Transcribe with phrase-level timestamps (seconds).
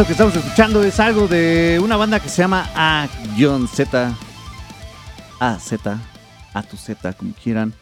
[0.00, 4.16] Eso que estamos escuchando es algo de una banda que se llama A-Z.
[5.38, 5.98] A-Z.
[6.54, 7.74] A tu Z, como quieran.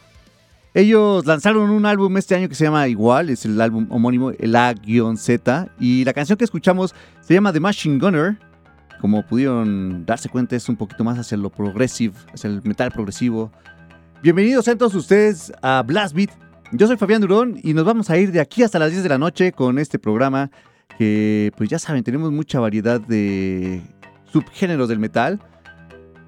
[0.74, 4.56] Ellos lanzaron un álbum este año que se llama igual, es el álbum homónimo, el
[4.56, 5.68] A-Z.
[5.78, 8.36] Y la canción que escuchamos se llama The Machine Gunner.
[9.00, 13.52] Como pudieron darse cuenta, es un poquito más hacia lo progressive, hacia el metal progresivo.
[14.24, 16.30] Bienvenidos a todos ustedes a Blast Beat.
[16.72, 19.09] Yo soy Fabián Durón y nos vamos a ir de aquí hasta las 10 de
[19.09, 20.50] la noche con este programa
[20.98, 23.80] que pues ya saben, tenemos mucha variedad de
[24.33, 25.41] subgéneros del metal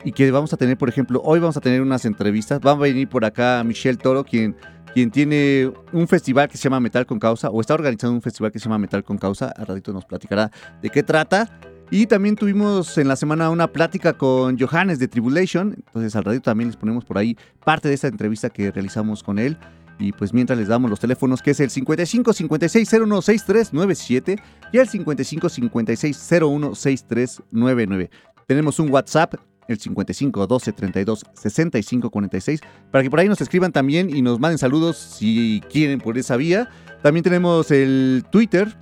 [0.05, 2.75] y que vamos a tener, por ejemplo, hoy vamos a tener unas entrevistas, va a
[2.77, 4.57] venir por acá Michelle Toro, quien,
[4.95, 8.53] quien tiene un festival que se llama Metal con Causa, o está organizando un festival
[8.53, 10.51] que se llama Metal con Causa, al ratito nos platicará
[10.81, 11.51] de qué trata.
[11.93, 16.43] Y también tuvimos en la semana una plática con Johannes de Tribulation, entonces al ratito
[16.43, 19.59] también les ponemos por ahí parte de esta entrevista que realizamos con él.
[20.01, 24.43] Y pues mientras les damos los teléfonos, que es el 55 56 01 6397
[24.73, 28.11] y el 55 56 01 6399.
[28.47, 29.35] Tenemos un WhatsApp,
[29.69, 32.61] el 55 12 32 65 46,
[32.91, 36.37] para que por ahí nos escriban también y nos manden saludos si quieren por esa
[36.37, 36.71] vía.
[37.03, 38.75] También tenemos el Twitter,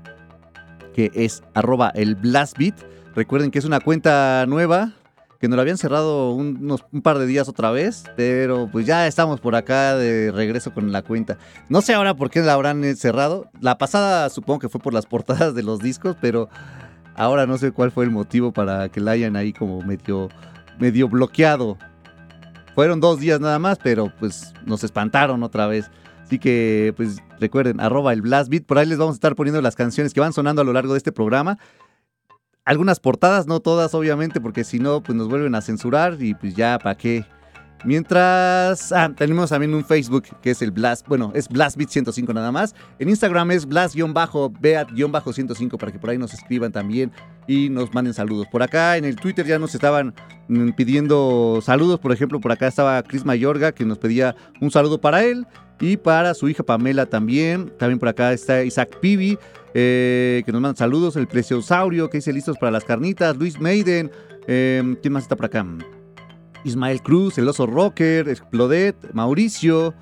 [0.94, 2.80] que es arroba el blastbeat.
[3.16, 4.92] Recuerden que es una cuenta nueva,
[5.38, 9.06] que nos la habían cerrado unos, un par de días otra vez, pero pues ya
[9.06, 11.38] estamos por acá de regreso con la cuenta.
[11.68, 13.48] No sé ahora por qué la habrán cerrado.
[13.60, 16.48] La pasada supongo que fue por las portadas de los discos, pero
[17.14, 20.28] ahora no sé cuál fue el motivo para que la hayan ahí como medio,
[20.78, 21.78] medio bloqueado.
[22.74, 25.90] Fueron dos días nada más, pero pues nos espantaron otra vez.
[26.24, 28.64] Así que, pues recuerden, arroba el Blast Beat.
[28.64, 30.92] Por ahí les vamos a estar poniendo las canciones que van sonando a lo largo
[30.92, 31.58] de este programa.
[32.68, 36.54] Algunas portadas, no todas, obviamente, porque si no, pues nos vuelven a censurar y pues
[36.54, 37.24] ya, ¿para qué?
[37.82, 42.74] Mientras, ah, tenemos también un Facebook que es el Blast, bueno, es BlastBeat105 nada más.
[42.98, 47.10] En Instagram es Blast-Beat-105 para que por ahí nos escriban también
[47.46, 48.46] y nos manden saludos.
[48.52, 50.14] Por acá en el Twitter ya nos estaban
[50.48, 55.00] mm, pidiendo saludos, por ejemplo, por acá estaba Chris Mayorga que nos pedía un saludo
[55.00, 55.46] para él
[55.80, 57.72] y para su hija Pamela también.
[57.78, 59.38] También por acá está Isaac Pibi,
[59.74, 61.16] eh, que nos manda saludos.
[61.16, 63.36] El Preciosaurio, que dice listos para las carnitas.
[63.36, 64.10] Luis Maiden.
[64.46, 65.66] Eh, ¿Quién más está por acá?
[66.64, 69.94] Ismael Cruz, el oso rocker, Explodet, Mauricio.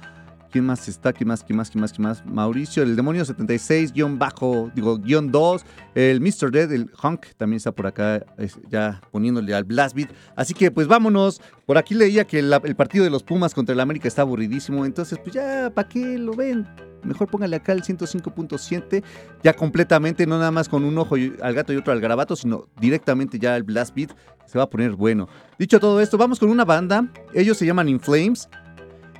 [0.51, 1.13] ¿Quién más está?
[1.13, 1.45] ¿Quién más?
[1.45, 1.71] ¿Quién más?
[1.71, 1.93] ¿Quién más?
[1.93, 2.25] ¿Quién más?
[2.25, 5.65] Mauricio, el demonio 76, guion bajo, digo, guion 2.
[5.95, 6.51] El Mr.
[6.51, 8.25] Dead, el Hunk, también está por acá,
[8.71, 10.11] ya poniéndole al Blast Beat.
[10.35, 11.43] Así que, pues vámonos.
[11.67, 14.87] Por aquí leía que el, partido de los Pumas contra el América está aburridísimo.
[14.87, 16.67] Entonces, pues ya, ¿para qué lo ven?
[17.06, 19.03] Mejor póngale acá el 105.7,
[19.43, 22.67] ya completamente, no nada más con un ojo al gato y otro al garabato, sino
[22.81, 24.11] directamente ya el Blast Beat.
[24.47, 25.29] Se va a poner bueno.
[25.58, 27.08] Dicho todo esto, vamos con una banda.
[27.35, 28.49] Ellos se llaman In Flames.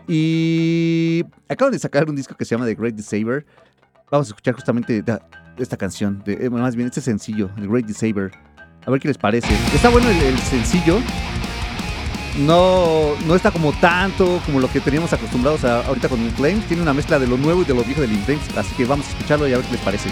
[0.09, 3.45] Y acaban de sacar un disco que se llama The Great Disaber.
[4.11, 5.03] Vamos a escuchar justamente
[5.59, 8.31] esta canción, de, eh, más bien este sencillo, The Great Disaber.
[8.87, 9.53] A ver qué les parece.
[9.75, 10.99] Está bueno el, sencillo.
[12.39, 16.67] No, no está como tanto como lo que teníamos acostumbrados ahorita con Flames.
[16.67, 18.57] Tiene una mezcla de lo nuevo y de lo viejo del Flames.
[18.57, 20.11] Así que vamos a escucharlo y a ver qué les parece.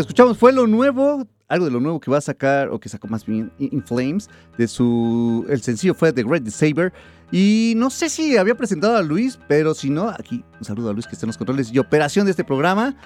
[0.00, 3.08] Escuchamos fue lo nuevo, algo de lo nuevo que va a sacar, o que sacó
[3.08, 5.46] más bien In Flames, de su.
[5.48, 6.92] El sencillo fue The Great Saber.
[7.30, 10.92] Y no sé si había presentado a Luis, pero si no, aquí un saludo a
[10.92, 12.96] Luis que está en los controles y operación de este programa.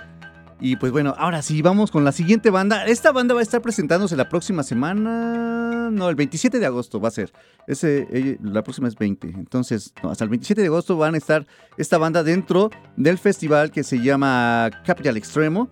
[0.65, 2.87] Y pues bueno, ahora sí, vamos con la siguiente banda.
[2.87, 5.91] Esta banda va a estar presentándose la próxima semana.
[5.91, 7.33] No, el 27 de agosto va a ser.
[7.67, 9.27] Ese, la próxima es 20.
[9.27, 13.83] Entonces, hasta el 27 de agosto van a estar esta banda dentro del festival que
[13.83, 15.69] se llama Capital Extremo.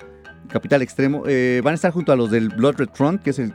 [0.49, 1.25] Capital Extremo.
[1.26, 3.54] Eh, van a estar junto a los del Blood Red Front, que es el,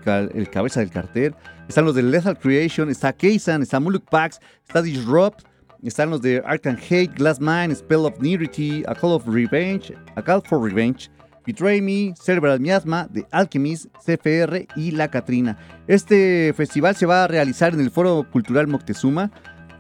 [0.50, 1.36] cabeza del cartel.
[1.68, 5.46] Están los de Lethal Creation, está Keisan, está Muluk Pax, está Disrupt.
[5.84, 10.22] Están los de Arkham Hate, Glass Mine, Spell of Nirity, A Call of Revenge, A
[10.24, 11.12] Call for Revenge,
[11.46, 15.60] Betray Me, Cerebral Miasma, The Alchemist, CFR y La Catrina.
[15.88, 19.32] Este festival se va a realizar en el Foro Cultural Moctezuma,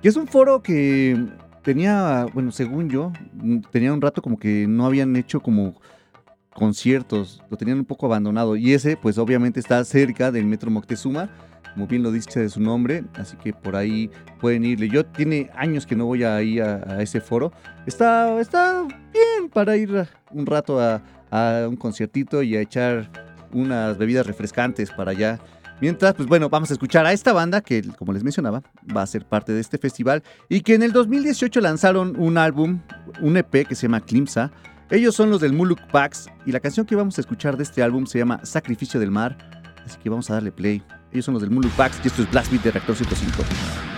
[0.01, 1.17] que es un foro que
[1.63, 3.11] tenía, bueno, según yo,
[3.71, 5.81] tenía un rato como que no habían hecho como
[6.55, 8.55] conciertos, lo tenían un poco abandonado.
[8.55, 11.29] Y ese, pues obviamente está cerca del Metro Moctezuma,
[11.73, 14.09] como bien lo dice de su nombre, así que por ahí
[14.39, 14.87] pueden irle.
[14.87, 17.51] Yo tiene años que no voy a ir a, ese foro.
[17.85, 23.11] Está, está bien para ir un rato a, a un conciertito y a echar
[23.51, 25.39] unas bebidas refrescantes para allá.
[25.81, 28.63] Mientras, pues bueno, vamos a escuchar a esta banda que, como les mencionaba,
[28.95, 32.79] va a ser parte de este festival y que en el 2018 lanzaron un álbum,
[33.19, 34.53] un EP que se llama Klimsa.
[34.91, 37.81] Ellos son los del Muluk Pax y la canción que vamos a escuchar de este
[37.81, 39.35] álbum se llama Sacrificio del Mar.
[39.83, 40.83] Así que vamos a darle play.
[41.11, 43.94] Ellos son los del Muluk Pax y esto es Blast Beat de Reactor 105.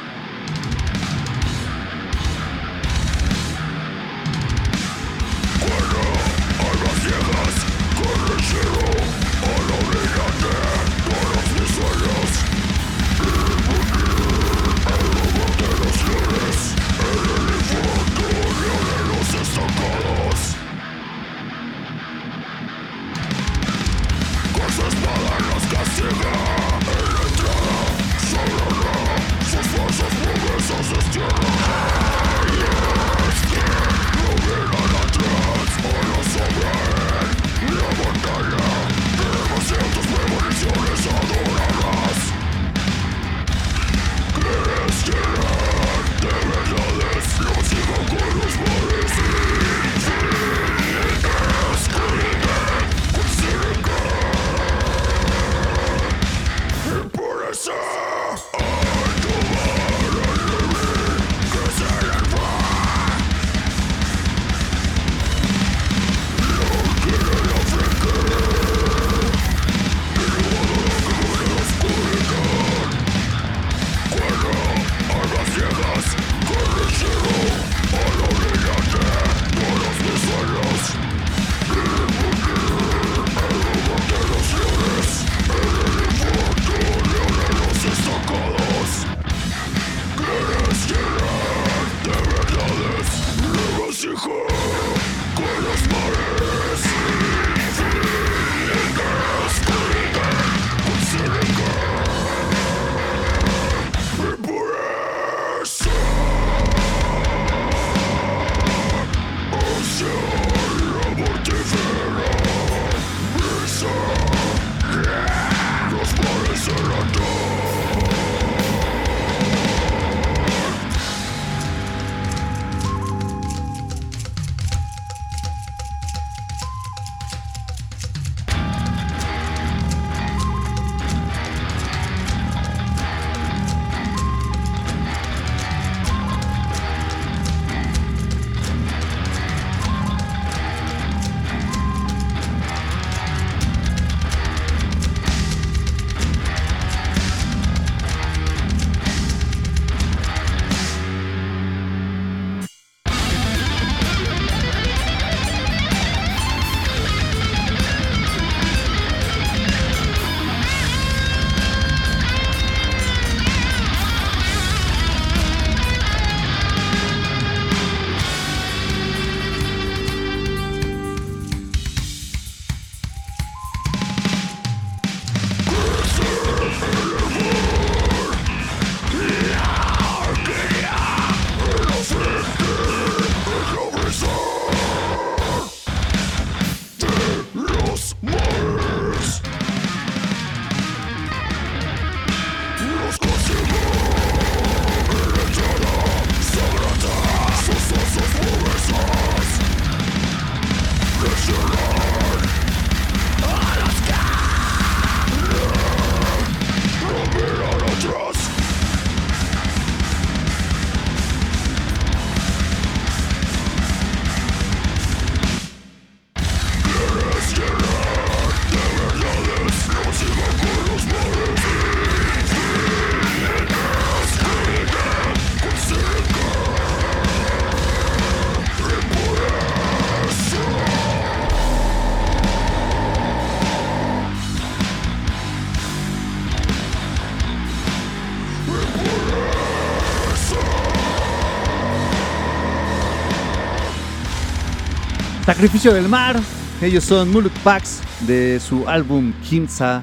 [245.68, 246.40] Sacrificio del Mar.
[246.82, 250.02] Ellos son Muluk Pax de su álbum Kimsa,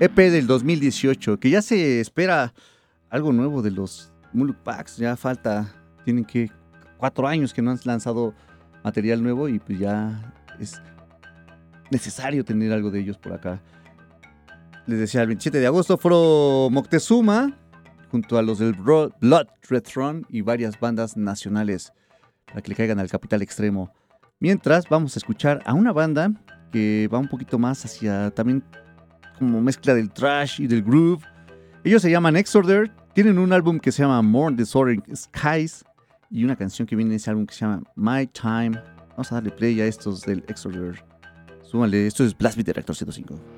[0.00, 2.52] EP del 2018, que ya se espera
[3.08, 4.98] algo nuevo de los Muluk Pax.
[4.98, 5.74] Ya falta,
[6.04, 6.50] tienen que
[6.98, 8.34] cuatro años que no han lanzado
[8.84, 10.78] material nuevo y pues ya es
[11.90, 13.62] necesario tener algo de ellos por acá.
[14.84, 17.56] Les decía, el 27 de agosto fueron Moctezuma
[18.10, 21.94] junto a los del Blood Red Throne y varias bandas nacionales
[22.44, 23.90] para que le caigan al capital extremo.
[24.40, 26.32] Mientras vamos a escuchar a una banda
[26.70, 28.62] que va un poquito más hacia también
[29.36, 31.24] como mezcla del trash y del groove.
[31.82, 35.84] Ellos se llaman Exorder, tienen un álbum que se llama More Disordered Skies
[36.30, 38.80] y una canción que viene en ese álbum que se llama My Time.
[39.10, 41.02] Vamos a darle play a estos del Exorder.
[41.62, 43.57] Súmale, esto es Blast Beat Director 105.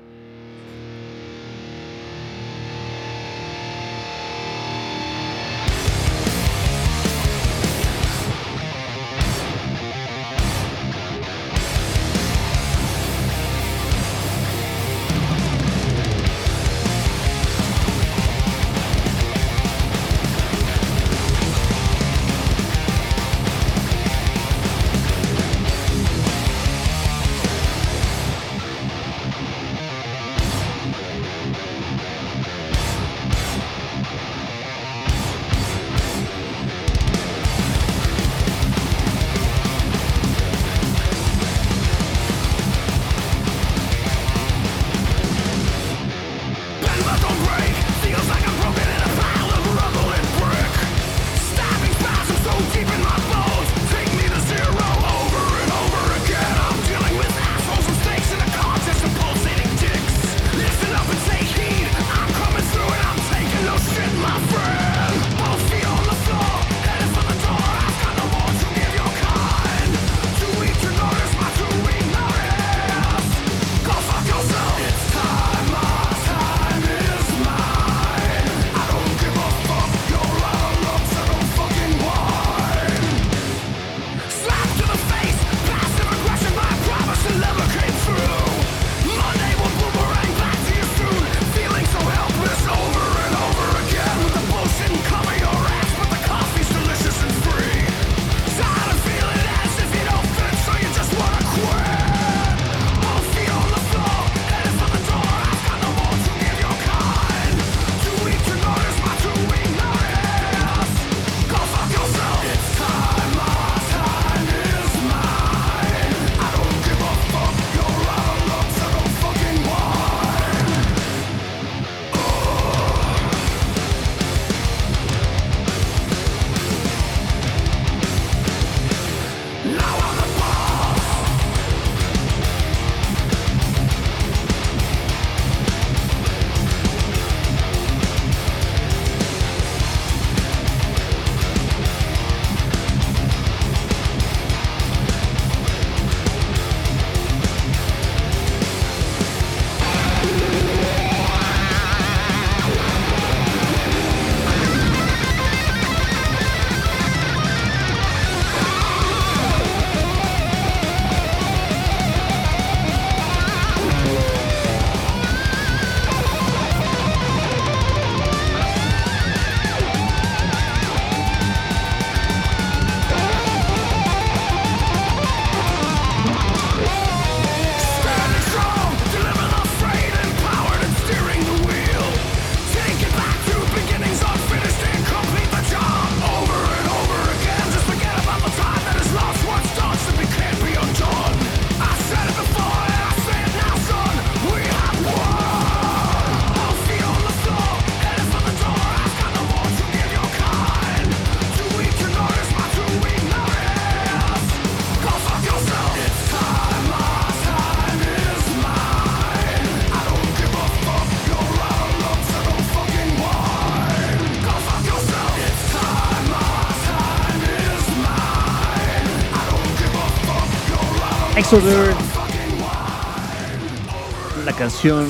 [224.45, 225.05] La canción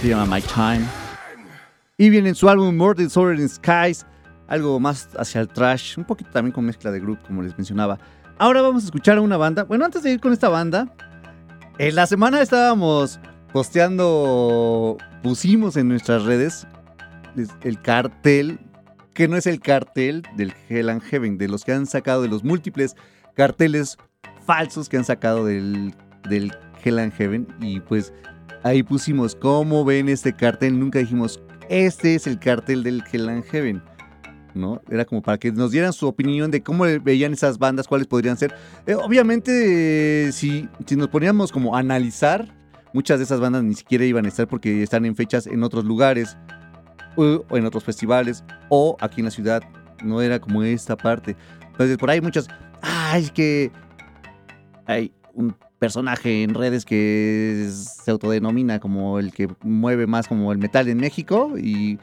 [0.00, 0.84] se llama My Time.
[1.96, 4.04] Y viene en su álbum More Disorder in Skies,
[4.48, 8.00] algo más hacia el trash, un poquito también con mezcla de group, como les mencionaba.
[8.38, 9.62] Ahora vamos a escuchar a una banda.
[9.62, 10.92] Bueno, antes de ir con esta banda,
[11.78, 13.20] en la semana estábamos
[13.52, 16.66] posteando, pusimos en nuestras redes
[17.62, 18.58] el cartel,
[19.14, 22.28] que no es el cartel del Hell and Heaven, de los que han sacado de
[22.28, 22.96] los múltiples
[23.36, 23.98] carteles
[24.44, 25.94] falsos que han sacado del,
[26.28, 27.46] del Hell and Heaven.
[27.60, 28.12] Y pues
[28.62, 30.78] ahí pusimos cómo ven este cartel.
[30.78, 33.82] Nunca dijimos, este es el cartel del Hell and Heaven.
[34.54, 34.82] ¿no?
[34.90, 38.36] Era como para que nos dieran su opinión de cómo veían esas bandas, cuáles podrían
[38.36, 38.54] ser.
[38.86, 42.52] Eh, obviamente, si, si nos poníamos como a analizar,
[42.92, 45.84] muchas de esas bandas ni siquiera iban a estar porque están en fechas en otros
[45.84, 46.36] lugares
[47.16, 49.62] o en otros festivales o aquí en la ciudad.
[50.02, 51.36] No era como esta parte.
[51.66, 52.48] Entonces, por ahí muchas.
[52.82, 53.70] ¡Ay, es que
[54.90, 60.58] hay un personaje en redes que se autodenomina como el que mueve más como el
[60.58, 61.98] metal en México y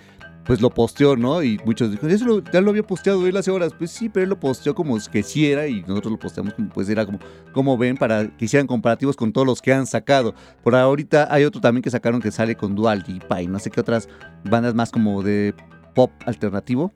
[0.45, 1.43] pues lo posteó, ¿no?
[1.43, 3.73] Y muchos dijeron, eso ya lo había posteado él hace horas.
[3.78, 6.69] Pues sí, pero él lo posteó como que sí era y nosotros lo posteamos como
[6.69, 7.19] pues era como,
[7.52, 10.34] como ven, para que hicieran comparativos con todos los que han sacado.
[10.63, 13.69] Por ahorita hay otro también que sacaron que sale con Dual Lipa y no sé
[13.69, 14.08] qué otras
[14.45, 15.54] bandas más como de
[15.93, 16.93] pop alternativo.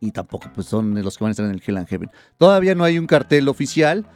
[0.00, 2.10] Y tampoco pues son los que van a estar en el Hell and Heaven.
[2.36, 4.06] Todavía no hay un cartel oficial.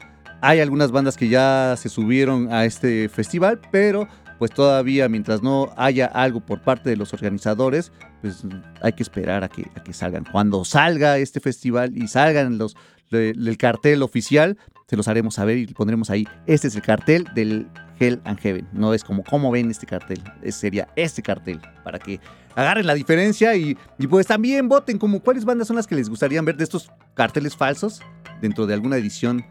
[0.45, 4.09] Hay algunas bandas que ya se subieron a este festival, pero
[4.41, 8.43] pues todavía mientras no haya algo por parte de los organizadores, pues
[8.81, 10.25] hay que esperar a que, salgan.
[10.25, 12.77] Cuando salga este festival y salgan los
[13.13, 16.27] el cartel oficial, se los haremos saber y pondremos ahí.
[16.47, 17.69] Este es el cartel del
[18.01, 18.67] Hell and Heaven.
[18.73, 20.21] No es como cómo ven este cartel.
[20.51, 22.19] sería este cartel para que
[22.57, 26.09] agarren la diferencia y, y, pues también voten como cuáles bandas son las que les
[26.09, 28.03] gustaría ver de estos carteles falsos
[28.41, 29.45] dentro de alguna edición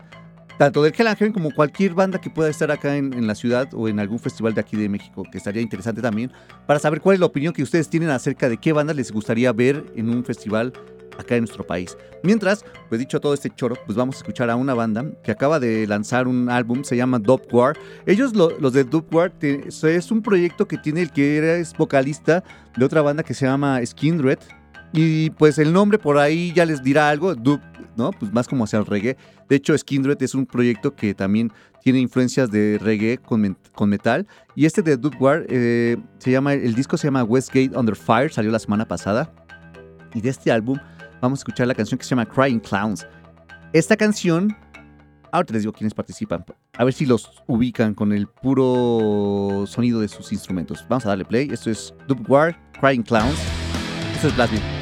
[0.58, 4.00] tanto del Hell como cualquier banda que pueda estar acá en, la ciudad o en
[4.00, 6.32] algún festival de aquí de México, que estaría interesante también,
[6.66, 9.52] para saber cuál es la opinión que ustedes tienen acerca de qué bandas les gustaría
[9.54, 10.74] ver en un festival
[11.18, 11.98] acá en nuestro país.
[12.24, 15.60] Mientras, pues dicho todo este choro, pues vamos a escuchar a una banda que acaba
[15.60, 17.78] de lanzar un álbum, se llama Dope War.
[18.06, 22.44] Ellos, los de Dope War, es un proyecto que tiene el que era, es vocalista
[22.78, 24.40] de otra banda que se llama Skindred.
[24.94, 27.64] Y pues el nombre por ahí ya les dirá algo, Dope,
[27.96, 28.12] ¿no?
[28.12, 29.18] Pues más como hacia el reggae.
[29.48, 31.52] De hecho, Skindred es un proyecto que también
[31.82, 33.56] tiene influencias de reggae con,
[33.90, 34.28] metal.
[34.56, 38.32] Y este de Duke War eh, se llama, el disco se llama Westgate Under Fire,
[38.32, 39.34] salió la semana pasada.
[40.14, 40.78] Y de este álbum
[41.22, 43.08] vamos a escuchar la canción que se llama Crying Clowns.
[43.72, 44.56] Esta canción,
[45.32, 46.44] ahora les digo quiénes participan,
[46.78, 50.86] a ver si los ubican con el puro sonido de sus instrumentos.
[50.90, 51.50] Vamos a darle play.
[51.52, 53.40] Esto es Duke War, Crying Clowns.
[54.16, 54.81] Esto es Blast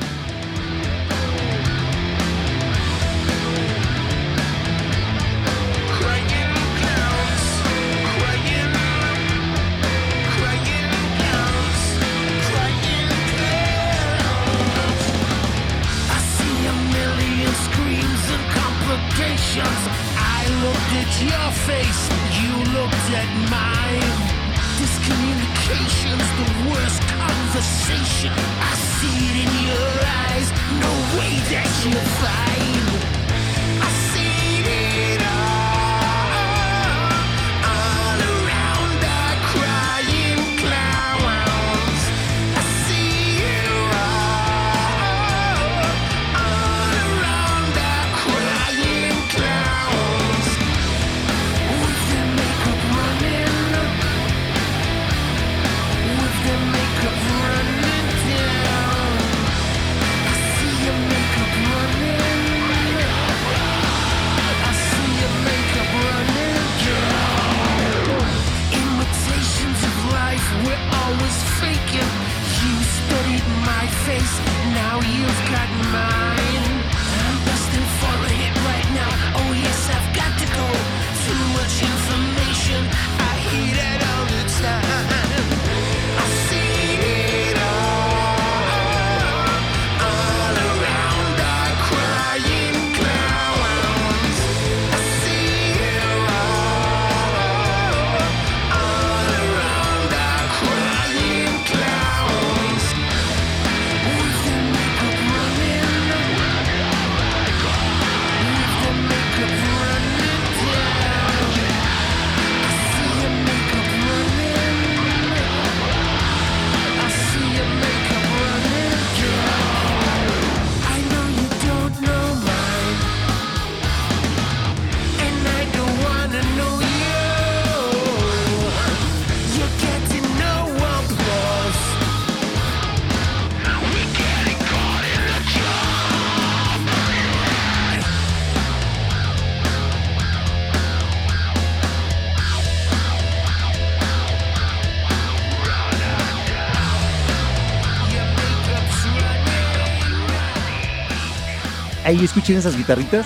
[152.26, 153.26] escuchen esas guitarritas.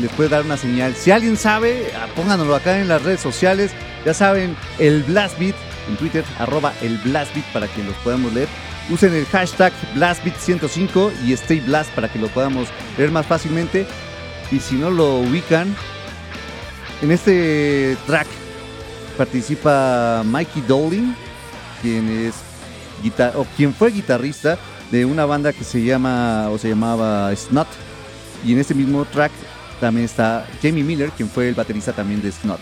[0.00, 0.94] les puede dar una señal.
[0.94, 3.72] Si alguien sabe, ah, pónganoslo acá en las redes sociales.
[4.04, 5.56] Ya saben, el Blast Beat
[5.88, 8.48] en Twitter, arroba el Blast Beat para que los podamos leer.
[8.90, 13.86] Usen el hashtag BlastBeat105 y Stay Blast para que lo podamos leer más fácilmente.
[14.50, 15.74] Y si no lo ubican,
[17.02, 18.26] en este track
[19.16, 21.14] participa Mikey Doling,
[21.82, 22.34] quien es
[23.36, 24.58] o quien fue guitarrista
[24.90, 27.68] de una banda que se llama o se llamaba Snot.
[28.44, 29.32] Y en este mismo track
[29.80, 32.60] también está Jamie Miller, quien fue el baterista también de Snot.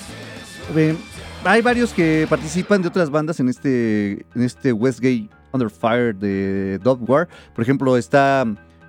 [1.44, 6.78] hay varios que participan de otras bandas en este, en este Westgate Under Fire de
[6.82, 7.28] Dog War.
[7.54, 8.44] Por ejemplo, está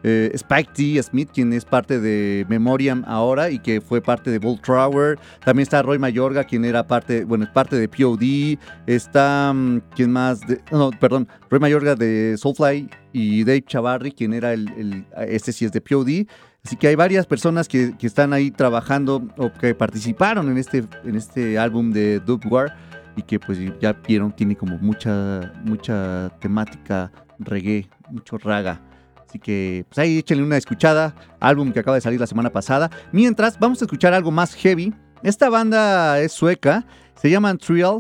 [0.10, 1.04] eh, Spike T.
[1.04, 5.20] Smith, quien es parte de Memoriam ahora y que fue parte de Bolt Trower.
[5.44, 8.58] También está Roy Mayorga, quien era parte, bueno, es parte de POD.
[8.86, 10.40] Está, mm, ¿quién más?
[10.72, 15.74] no, perdón, Roy Mayorga de Soulfly y Dave Chavarri, quien era el, este sí es
[15.74, 16.26] de POD.
[16.64, 21.16] Así que hay varias personas que, están ahí trabajando o que participaron en este, en
[21.16, 22.74] este álbum de Dub War
[23.18, 28.80] y que pues ya vieron, tiene como mucha, mucha temática reggae, mucho raga.
[29.28, 32.90] Así que pues ahí échenle una escuchada, álbum que acaba de salir la semana pasada.
[33.12, 34.94] Mientras, vamos a escuchar algo más heavy.
[35.22, 36.86] Esta banda es sueca,
[37.16, 38.00] se llaman Trial.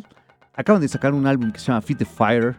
[0.53, 2.55] Acaban de sacar un álbum que se llama Feed the Fire.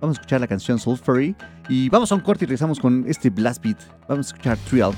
[0.00, 1.36] Vamos a escuchar la canción Sulfury.
[1.68, 3.78] Y vamos a un corte y regresamos con este blast beat.
[4.08, 4.92] Vamos a escuchar Trial.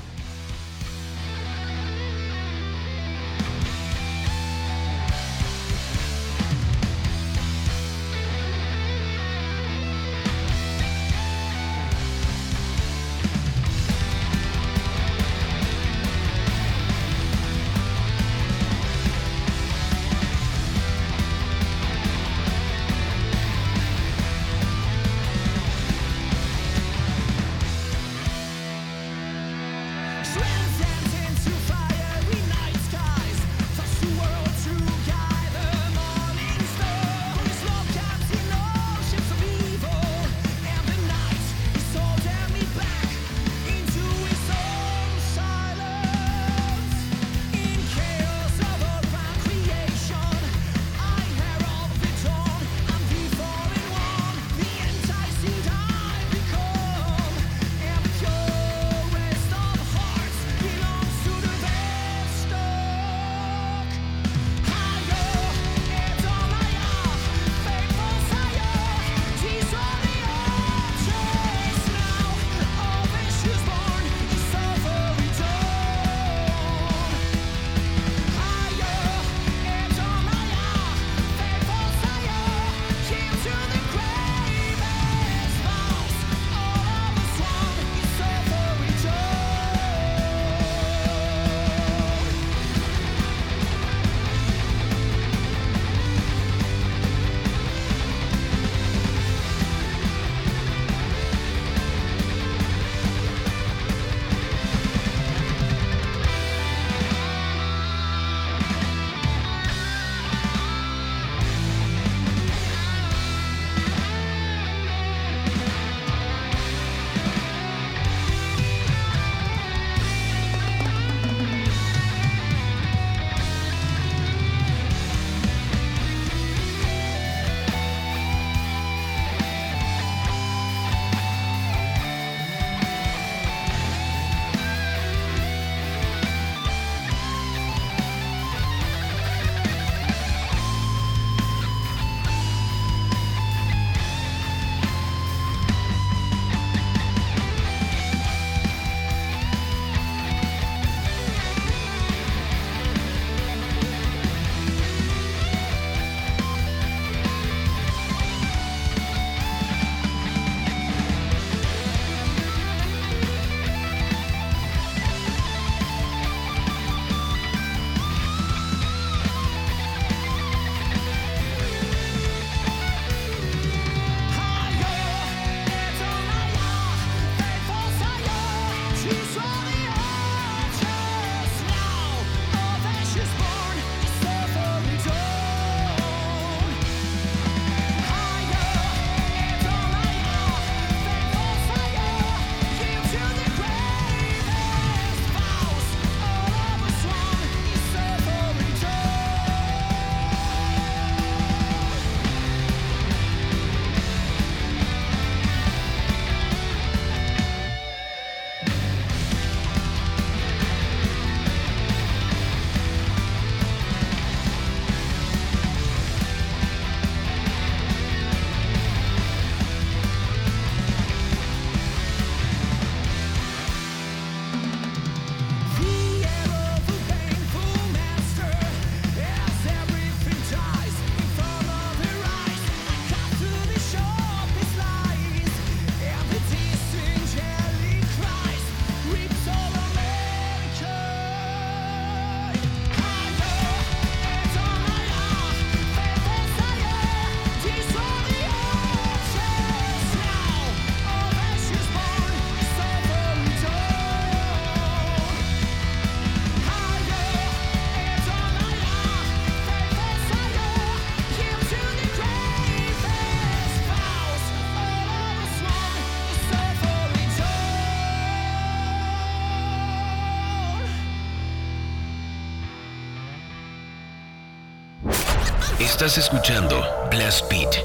[276.05, 277.75] Estás escuchando Blast Beat.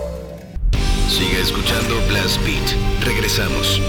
[1.08, 3.04] Sigue escuchando Blast Beat.
[3.04, 3.80] Regresamos.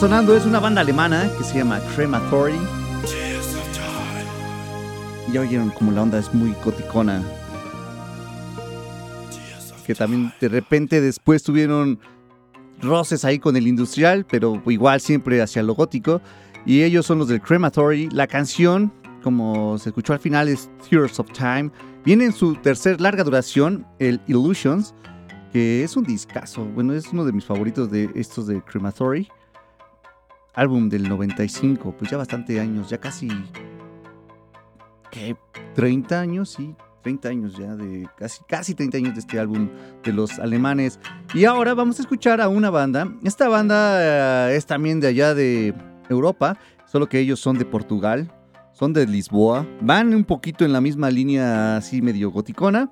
[0.00, 2.58] Sonando es una banda alemana que se llama Crematory.
[5.30, 7.22] Ya oyeron como la onda es muy goticona.
[9.86, 11.98] Que también de repente después tuvieron
[12.80, 16.22] roces ahí con el industrial, pero igual siempre hacia lo gótico.
[16.64, 18.08] Y ellos son los del Crematory.
[18.10, 18.90] La canción,
[19.22, 21.70] como se escuchó al final, es Tears of Time.
[22.06, 24.94] Viene en su tercer larga duración, el Illusions,
[25.52, 26.64] que es un discazo.
[26.64, 29.28] Bueno, es uno de mis favoritos de estos de Crematory.
[30.54, 33.28] Álbum del 95, pues ya bastante años, ya casi.
[35.10, 35.36] ¿Qué?
[35.76, 36.50] ¿30 años?
[36.50, 39.68] Sí, 30 años ya, de casi, casi 30 años de este álbum
[40.02, 40.98] de los alemanes.
[41.34, 43.12] Y ahora vamos a escuchar a una banda.
[43.24, 45.74] Esta banda eh, es también de allá de
[46.08, 48.32] Europa, solo que ellos son de Portugal,
[48.72, 49.66] son de Lisboa.
[49.80, 52.90] Van un poquito en la misma línea así medio goticona.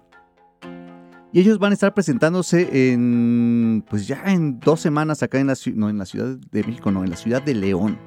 [1.32, 5.54] Y ellos van a estar presentándose en, pues ya en dos semanas acá en la,
[5.74, 7.98] no, en la Ciudad de México, no, en la Ciudad de León,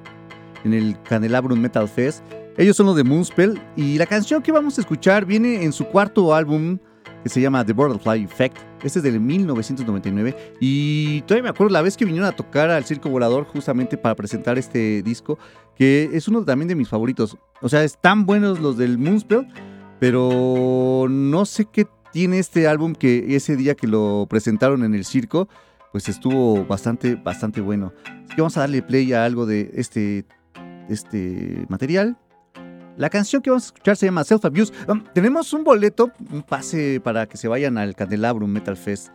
[0.63, 2.23] en el Candelabrum Metal Fest.
[2.57, 5.85] Ellos son los de Moonspell y la canción que vamos a escuchar viene en su
[5.85, 6.79] cuarto álbum
[7.23, 8.57] que se llama The Butterfly Effect.
[8.83, 12.83] Este es del 1999 y todavía me acuerdo la vez que vinieron a tocar al
[12.85, 15.37] Circo Volador justamente para presentar este disco,
[15.75, 17.37] que es uno también de mis favoritos.
[17.61, 19.47] O sea, están buenos los del Moonspell,
[19.99, 25.05] pero no sé qué tiene este álbum que ese día que lo presentaron en el
[25.05, 25.47] circo,
[25.91, 27.93] pues estuvo bastante, bastante bueno.
[28.05, 30.25] Así que vamos a darle play a algo de este,
[30.89, 32.17] este material.
[32.97, 34.73] La canción que vamos a escuchar se llama Self Abuse.
[34.87, 39.09] Um, tenemos un boleto, un pase para que se vayan al Candelabrum Metal Fest.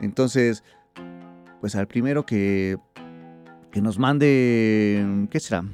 [0.00, 0.62] Entonces,
[1.60, 2.76] pues al primero que,
[3.70, 5.64] que nos mande, ¿qué será?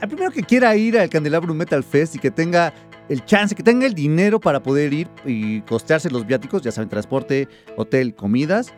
[0.00, 2.72] Al primero que quiera ir al Candelabrum Metal Fest y que tenga
[3.08, 6.88] el chance, que tenga el dinero para poder ir y costearse los viáticos, ya saben,
[6.88, 8.72] transporte, hotel, comidas.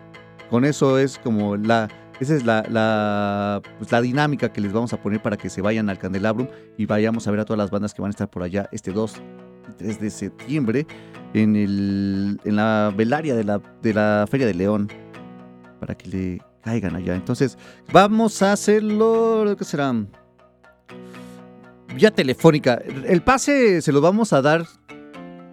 [0.48, 1.88] Con eso es como la,
[2.20, 5.62] esa es la, la, pues, la, dinámica que les vamos a poner para que se
[5.62, 8.28] vayan al Candelabrum y vayamos a ver a todas las bandas que van a estar
[8.28, 9.14] por allá este 2
[9.70, 10.86] y 3 de septiembre
[11.34, 14.88] en, el, en la velaria de la, de la Feria de León
[15.78, 17.14] para que le caigan allá.
[17.14, 17.56] Entonces,
[17.92, 19.94] vamos a hacerlo, ¿qué será?
[21.94, 22.80] Vía telefónica.
[23.06, 24.62] El pase se lo vamos a dar,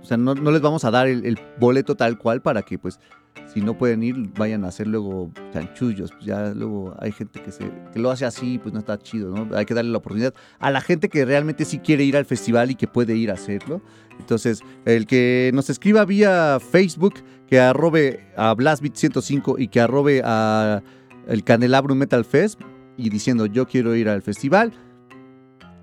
[0.01, 2.99] o sea, no, no les vamos a dar el, boleto tal cual para que pues
[3.53, 6.11] si no pueden ir, vayan a hacer luego chanchullos.
[6.11, 9.31] Pues ya luego hay gente que, se, que lo hace así, pues no está chido,
[9.31, 9.55] ¿no?
[9.55, 12.71] Hay que darle la oportunidad a la gente que realmente sí quiere ir al festival
[12.71, 13.81] y que puede ir a hacerlo.
[14.19, 17.15] Entonces, el que nos escriba vía Facebook,
[17.47, 20.83] que arrobe a Blastbeat105 y que arrobe a
[21.27, 22.59] el Candelabrum Metal Fest
[22.97, 24.73] y diciendo yo quiero ir al festival,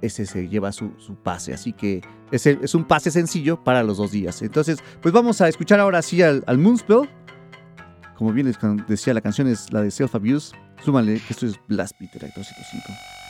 [0.05, 1.55] ese se lleva su, su pase.
[1.55, 4.43] Así que es, el, es, un pase sencillo para los dos días.
[4.43, 7.09] Entonces, pues vamos a escuchar ahora sí al, al Moonspell.
[8.17, 10.55] Como bien les decía, la canción es la de Self Abuse.
[10.85, 13.24] Súmale que esto es Blast de 205.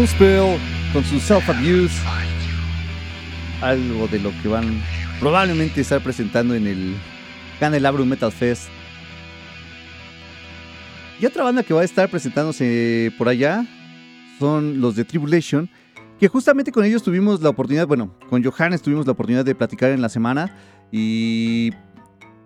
[0.00, 0.58] Moonspell
[0.94, 2.02] con su self-abuse.
[3.60, 4.80] Algo de lo que van
[5.18, 6.94] probablemente estar presentando en el
[7.58, 8.70] Candelabrum Metal Fest.
[11.20, 13.66] Y otra banda que va a estar presentándose por allá
[14.38, 15.68] son los de Tribulation,
[16.18, 19.90] que justamente con ellos tuvimos la oportunidad, bueno, con Johannes tuvimos la oportunidad de platicar
[19.90, 20.56] en la semana
[20.90, 21.72] y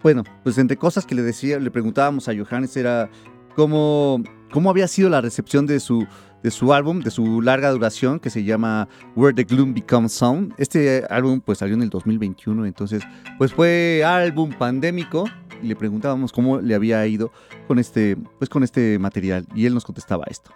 [0.03, 3.09] bueno, pues entre cosas que le decía, le preguntábamos a Johannes era
[3.55, 6.05] cómo, cómo había sido la recepción de su,
[6.45, 8.87] de su álbum, de su larga duración, que se llama
[9.17, 10.53] Where the Gloom Becomes Sound.
[10.59, 13.03] Este álbum pues salió en el 2021, entonces
[13.39, 15.25] pues fue álbum pandémico
[15.63, 17.33] y le preguntábamos cómo le había ido
[17.67, 20.51] con este, pues con este material y él nos contestaba esto.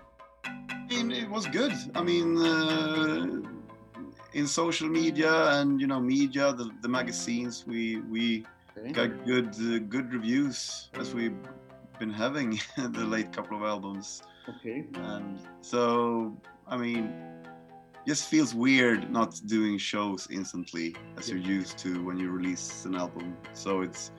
[0.91, 1.72] It was good.
[1.95, 3.43] I mean, uh,
[4.34, 8.45] in social media and you know media, the, the magazines, we we
[8.93, 11.36] got good uh, good reviews as we've
[11.99, 14.22] been having the late couple of albums.
[14.49, 14.84] Okay.
[14.94, 16.36] And so,
[16.66, 17.12] I mean,
[18.07, 22.94] just feels weird not doing shows instantly as you're used to when you release an
[22.94, 23.36] album.
[23.53, 24.12] So it's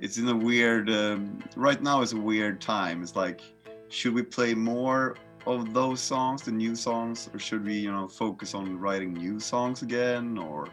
[0.00, 0.90] it's in a weird.
[0.90, 3.02] Um, right now, it's a weird time.
[3.02, 3.40] It's like,
[3.88, 5.16] should we play more
[5.46, 9.38] of those songs, the new songs, or should we, you know, focus on writing new
[9.38, 10.38] songs again?
[10.38, 10.68] Or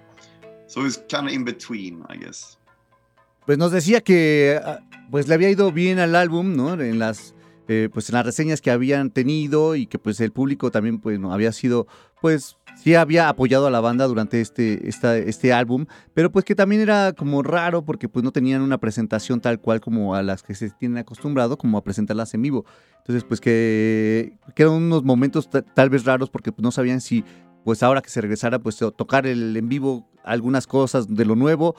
[0.67, 2.57] so it's kind of in between, I guess.
[3.45, 6.73] Pues nos decía que ah, pues le había ido bien al álbum, ¿no?
[6.73, 7.33] En las
[7.73, 11.17] eh, pues en las reseñas que habían tenido y que pues el público también pues
[11.21, 11.87] no había sido
[12.19, 16.53] pues sí había apoyado a la banda durante este, esta, este álbum, pero pues que
[16.53, 20.43] también era como raro porque pues no tenían una presentación tal cual como a las
[20.43, 22.65] que se tienen acostumbrado, como a presentarlas en vivo.
[22.97, 27.23] Entonces pues que, que eran unos momentos tal vez raros porque pues, no sabían si
[27.63, 31.77] pues ahora que se regresara pues tocar el en vivo algunas cosas de lo nuevo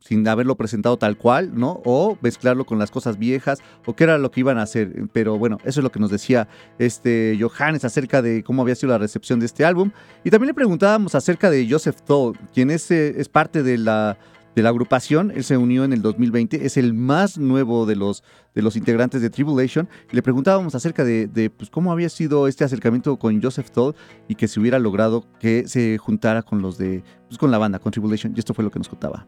[0.00, 1.80] sin haberlo presentado tal cual, ¿no?
[1.84, 5.08] O mezclarlo con las cosas viejas, o qué era lo que iban a hacer.
[5.12, 6.48] Pero bueno, eso es lo que nos decía
[6.78, 9.90] este Johannes acerca de cómo había sido la recepción de este álbum.
[10.24, 14.18] Y también le preguntábamos acerca de Joseph Toll, quien es, eh, es parte de la,
[14.54, 15.30] de la agrupación.
[15.30, 18.24] Él se unió en el 2020, es el más nuevo de los,
[18.54, 19.88] de los integrantes de Tribulation.
[20.10, 23.94] Le preguntábamos acerca de, pues, cómo había sido este acercamiento con Joseph Toll
[24.26, 27.78] y que se hubiera logrado que se juntara con los de, pues, con la banda,
[27.78, 28.32] con Tribulation.
[28.34, 29.26] Y esto fue lo que nos contaba.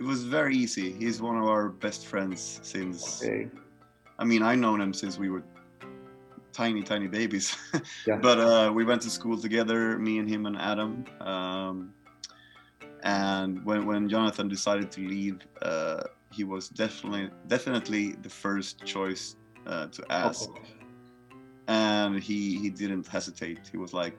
[0.00, 0.92] It was very easy.
[0.92, 3.22] He's one of our best friends since.
[3.22, 3.50] Okay.
[4.18, 5.42] I mean, I've known him since we were
[6.52, 7.54] tiny, tiny babies.
[8.06, 8.16] Yeah.
[8.16, 11.04] but uh, we went to school together, me and him and Adam.
[11.20, 11.92] Um,
[13.02, 19.36] and when when Jonathan decided to leave, uh, he was definitely definitely the first choice
[19.66, 20.48] uh, to ask.
[20.48, 20.62] Okay.
[21.68, 23.60] And he he didn't hesitate.
[23.70, 24.18] He was like,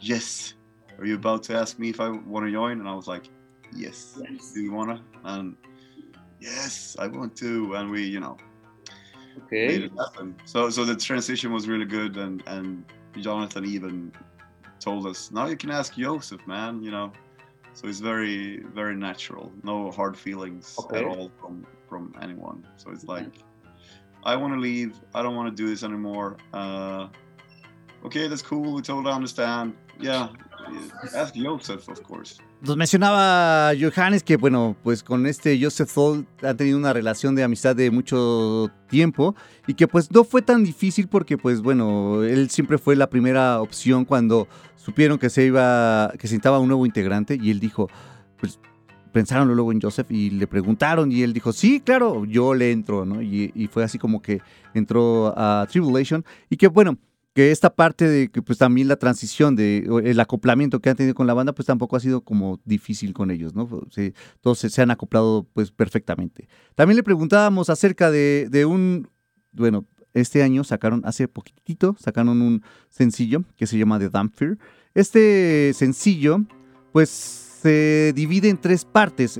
[0.00, 0.52] "Yes,
[0.98, 3.24] are you about to ask me if I want to join?" And I was like,
[3.74, 4.18] yes.
[4.30, 4.52] Yes.
[4.52, 5.02] Do you wanna?
[5.24, 5.56] And
[6.40, 7.74] yes, I want to.
[7.74, 8.36] And we, you know,
[9.50, 9.84] made Okay.
[9.84, 10.34] it happen.
[10.44, 12.84] So so the transition was really good, and and
[13.18, 14.12] Jonathan even
[14.80, 16.82] told us now you can ask Joseph, man.
[16.82, 17.12] You know,
[17.74, 19.52] so it's very very natural.
[19.62, 20.98] No hard feelings Okay.
[20.98, 22.66] at all from from anyone.
[22.76, 23.32] So it's like.
[24.24, 24.98] I want to leave.
[25.14, 26.38] I don't want to do this anymore.
[26.52, 27.06] Uh,
[28.04, 28.74] okay, that's cool.
[28.74, 29.74] We totally understand.
[30.00, 30.28] Yeah,
[31.14, 32.40] ask Joseph, of course.
[32.60, 37.44] Nos mencionaba Johannes que, bueno, pues con este Joseph Zoll han tenido una relación de
[37.44, 42.50] amistad de mucho tiempo y que pues no fue tan difícil porque, pues bueno, él
[42.50, 46.84] siempre fue la primera opción cuando supieron que se iba, que se necesitaba un nuevo
[46.84, 47.88] integrante y él dijo,
[48.38, 48.58] pues
[49.12, 53.04] pensaron luego en Joseph y le preguntaron y él dijo, sí, claro, yo le entro,
[53.04, 53.22] ¿no?
[53.22, 54.40] Y, y fue así como que
[54.74, 56.98] entró a Tribulation y que, bueno,
[57.38, 61.14] que esta parte de que pues también la transición de el acoplamiento que han tenido
[61.14, 63.68] con la banda pues tampoco ha sido como difícil con ellos, ¿no?
[63.92, 66.48] Se- todos se, han acoplado pues perfectamente.
[66.74, 69.08] También le preguntábamos acerca de, de un,
[69.52, 74.32] bueno, este año sacaron, hace poquitito, sacaron un sencillo que se llama The Damn.
[74.94, 76.40] Este sencillo
[76.90, 79.38] pues se divide en tres partes.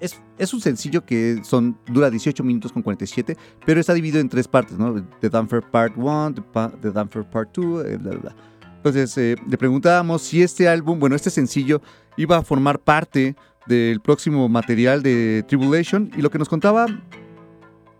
[0.00, 3.36] Es, es un sencillo que son, dura 18 minutos con 47,
[3.66, 4.94] pero está dividido en tres partes, ¿no?
[5.20, 8.36] The Danfer Part 1, The, Pa- The Danfer Part 2, eh, bla, bla, bla.
[8.76, 11.82] Entonces, eh, le preguntábamos si este álbum, bueno, este sencillo
[12.16, 13.36] iba a formar parte
[13.66, 16.86] del próximo material de Tribulation, y lo que nos contaba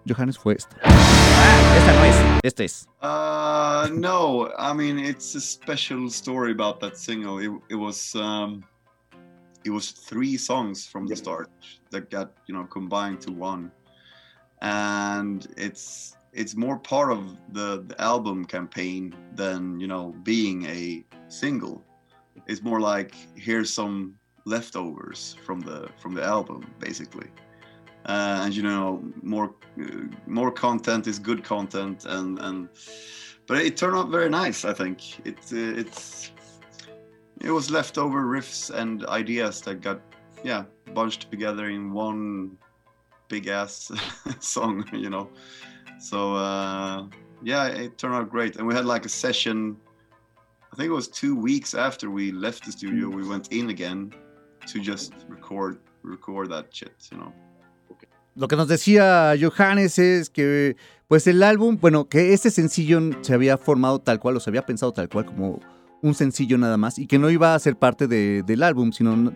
[0.08, 0.74] Johannes fue esto.
[0.82, 2.88] Ah, esta no es, este es.
[3.02, 7.38] Uh, no, I mean it's a special story about that single.
[7.44, 8.62] It, it was um,
[9.64, 11.50] it was three songs from the start
[11.90, 13.70] that got you know combined to one,
[14.62, 21.04] and it's it's more part of the, the album campaign than you know being a
[21.28, 21.84] single.
[22.46, 24.14] It's more like here's some
[24.46, 27.28] leftovers from the from the album basically
[28.06, 29.84] uh, and you know more uh,
[30.26, 32.68] more content is good content and and
[33.46, 34.64] but it turned out very nice.
[34.64, 36.30] I think it uh, it's
[37.40, 40.00] it was leftover riffs and ideas that got
[40.44, 40.64] yeah
[40.94, 42.56] bunched together in one
[43.28, 43.90] big ass
[44.40, 45.30] song, you know.
[45.98, 47.06] So uh,
[47.42, 49.76] yeah, it turned out great, and we had like a session.
[50.72, 53.08] I think it was two weeks after we left the studio.
[53.08, 54.12] We went in again
[54.66, 57.32] to just record record that shit, you know.
[58.36, 60.76] Lo que nos decía Johannes es que,
[61.08, 64.64] pues el álbum, bueno, que este sencillo se había formado tal cual, o se había
[64.64, 65.60] pensado tal cual como
[66.02, 69.32] un sencillo nada más, y que no iba a ser parte de- del álbum, sino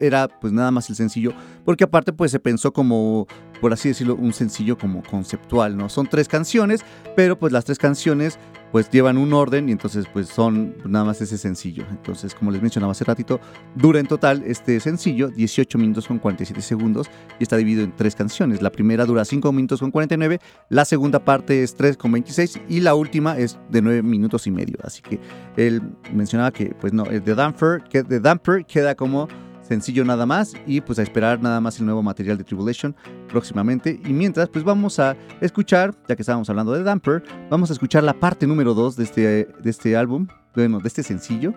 [0.00, 1.32] era pues nada más el sencillo,
[1.64, 3.26] porque aparte pues se pensó como,
[3.60, 5.88] por así decirlo, un sencillo como conceptual, ¿no?
[5.88, 6.84] Son tres canciones,
[7.16, 8.38] pero pues las tres canciones
[8.72, 11.84] pues llevan un orden y entonces pues son nada más ese sencillo.
[11.90, 13.40] Entonces, como les mencionaba hace ratito,
[13.74, 17.08] dura en total este sencillo 18 minutos con 47 segundos
[17.38, 18.62] y está dividido en tres canciones.
[18.62, 22.80] La primera dura 5 minutos con 49, la segunda parte es 3 con 26 y
[22.80, 24.76] la última es de 9 minutos y medio.
[24.82, 25.20] Así que
[25.56, 29.28] él mencionaba que pues no, el de Damper, que de Damper queda como
[29.68, 32.96] sencillo nada más y pues a esperar nada más el nuevo material de Tribulation
[33.28, 34.00] próximamente.
[34.04, 38.02] Y mientras pues vamos a escuchar, ya que estábamos hablando de Damper, vamos a escuchar
[38.02, 41.54] la parte número 2 de este, de este álbum, bueno, de este sencillo.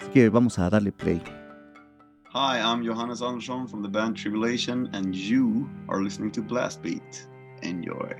[0.00, 1.22] Así que vamos a darle play.
[2.34, 7.28] Hi, I'm Johannes Andersson from the band Tribulation, and you are listening to Blast Beat.
[7.62, 8.12] Enjoy.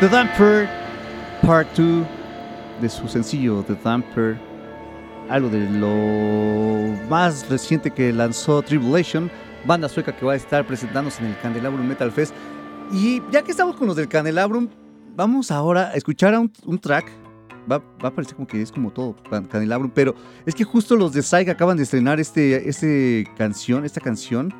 [0.00, 0.68] The Damper
[1.42, 2.06] Part 2
[2.80, 4.38] de su sencillo The Damper,
[5.28, 9.30] algo de lo más reciente que lanzó Tribulation,
[9.66, 12.32] banda sueca que va a estar presentándose en el Candelabrum Metal Fest.
[12.92, 14.68] Y ya que estamos con los del Candelabrum,
[15.16, 17.10] vamos ahora a escuchar un, track.
[17.70, 20.14] Va, a parecer como que es como todo Can- Candelabrum, pero
[20.46, 24.54] es que justo los de Psych acaban de estrenar este, este canción, esta canción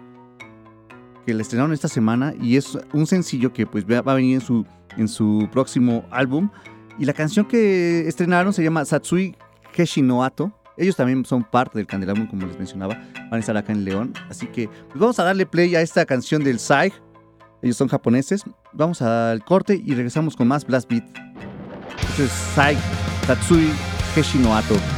[1.25, 4.41] que la estrenaron esta semana y es un sencillo que pues va a venir en
[4.43, 4.67] su,
[4.97, 6.51] en su próximo álbum.
[6.99, 9.37] Y la canción que estrenaron se llama Satsui
[9.73, 10.53] Keshinoato.
[10.77, 12.95] Ellos también son parte del Candelabrum, como les mencionaba.
[13.31, 14.13] Van a estar acá en León.
[14.29, 16.93] Así que pues vamos a darle play a esta canción del Sai.
[17.63, 18.45] Ellos son japoneses.
[18.73, 21.05] Vamos al corte y regresamos con más Blast Beat.
[22.11, 22.77] Esto es Sai
[23.27, 23.71] Satsui
[24.15, 24.98] Keshinoato.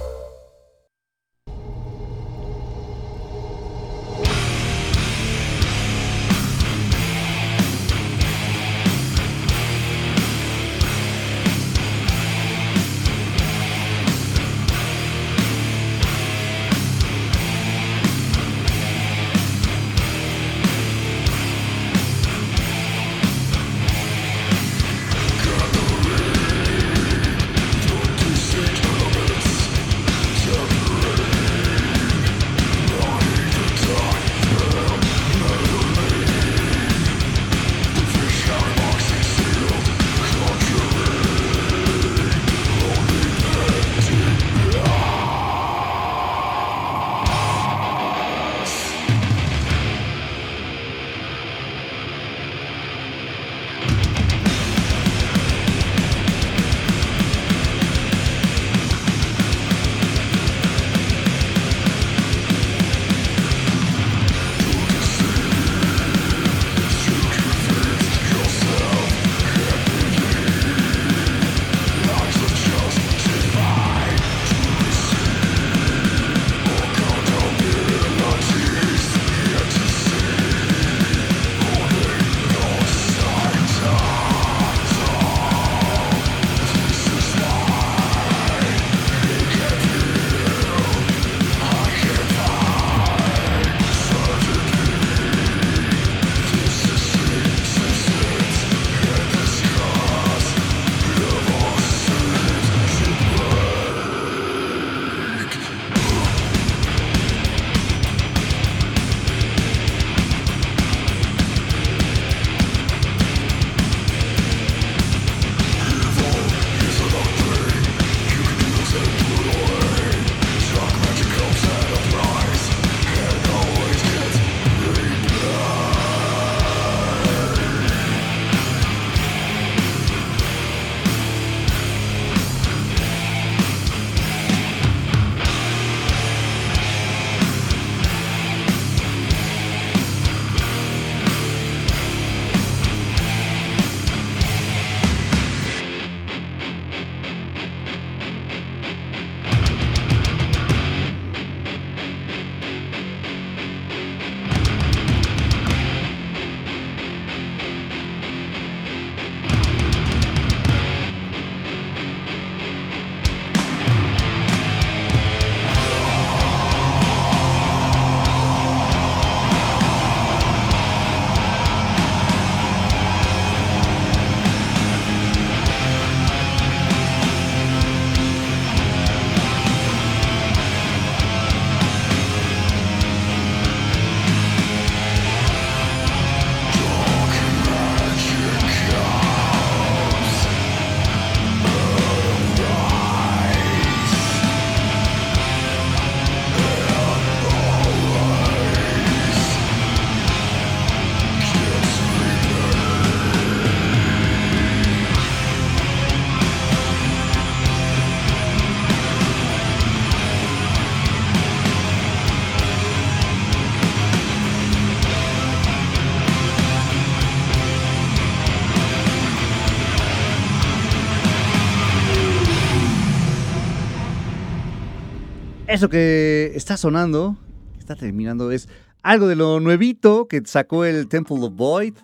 [225.81, 227.35] Eso que está sonando,
[227.79, 228.69] está terminando, es
[229.01, 231.95] algo de lo nuevito que sacó el Temple of Void.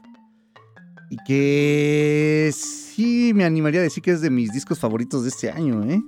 [1.11, 5.51] Y que sí me animaría a decir que es de mis discos favoritos de este
[5.51, 6.01] año, ¿eh?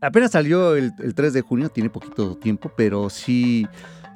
[0.00, 3.64] Apenas salió el, el 3 de junio, tiene poquito tiempo, pero sí,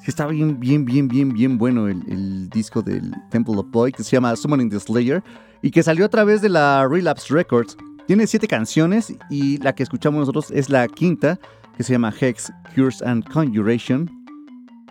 [0.00, 3.94] sí está bien, bien, bien, bien, bien bueno el, el disco del Temple of Void,
[3.94, 5.22] que se llama Summoning the Slayer,
[5.62, 7.76] y que salió a través de la Relapse Records.
[8.08, 11.38] Tiene siete canciones y la que escuchamos nosotros es la quinta,
[11.76, 14.10] que se llama Hex, Cures and Conjuration,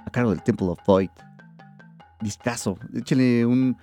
[0.05, 1.09] a cargo del Temple of Void.
[2.21, 3.75] Discaso, échale un,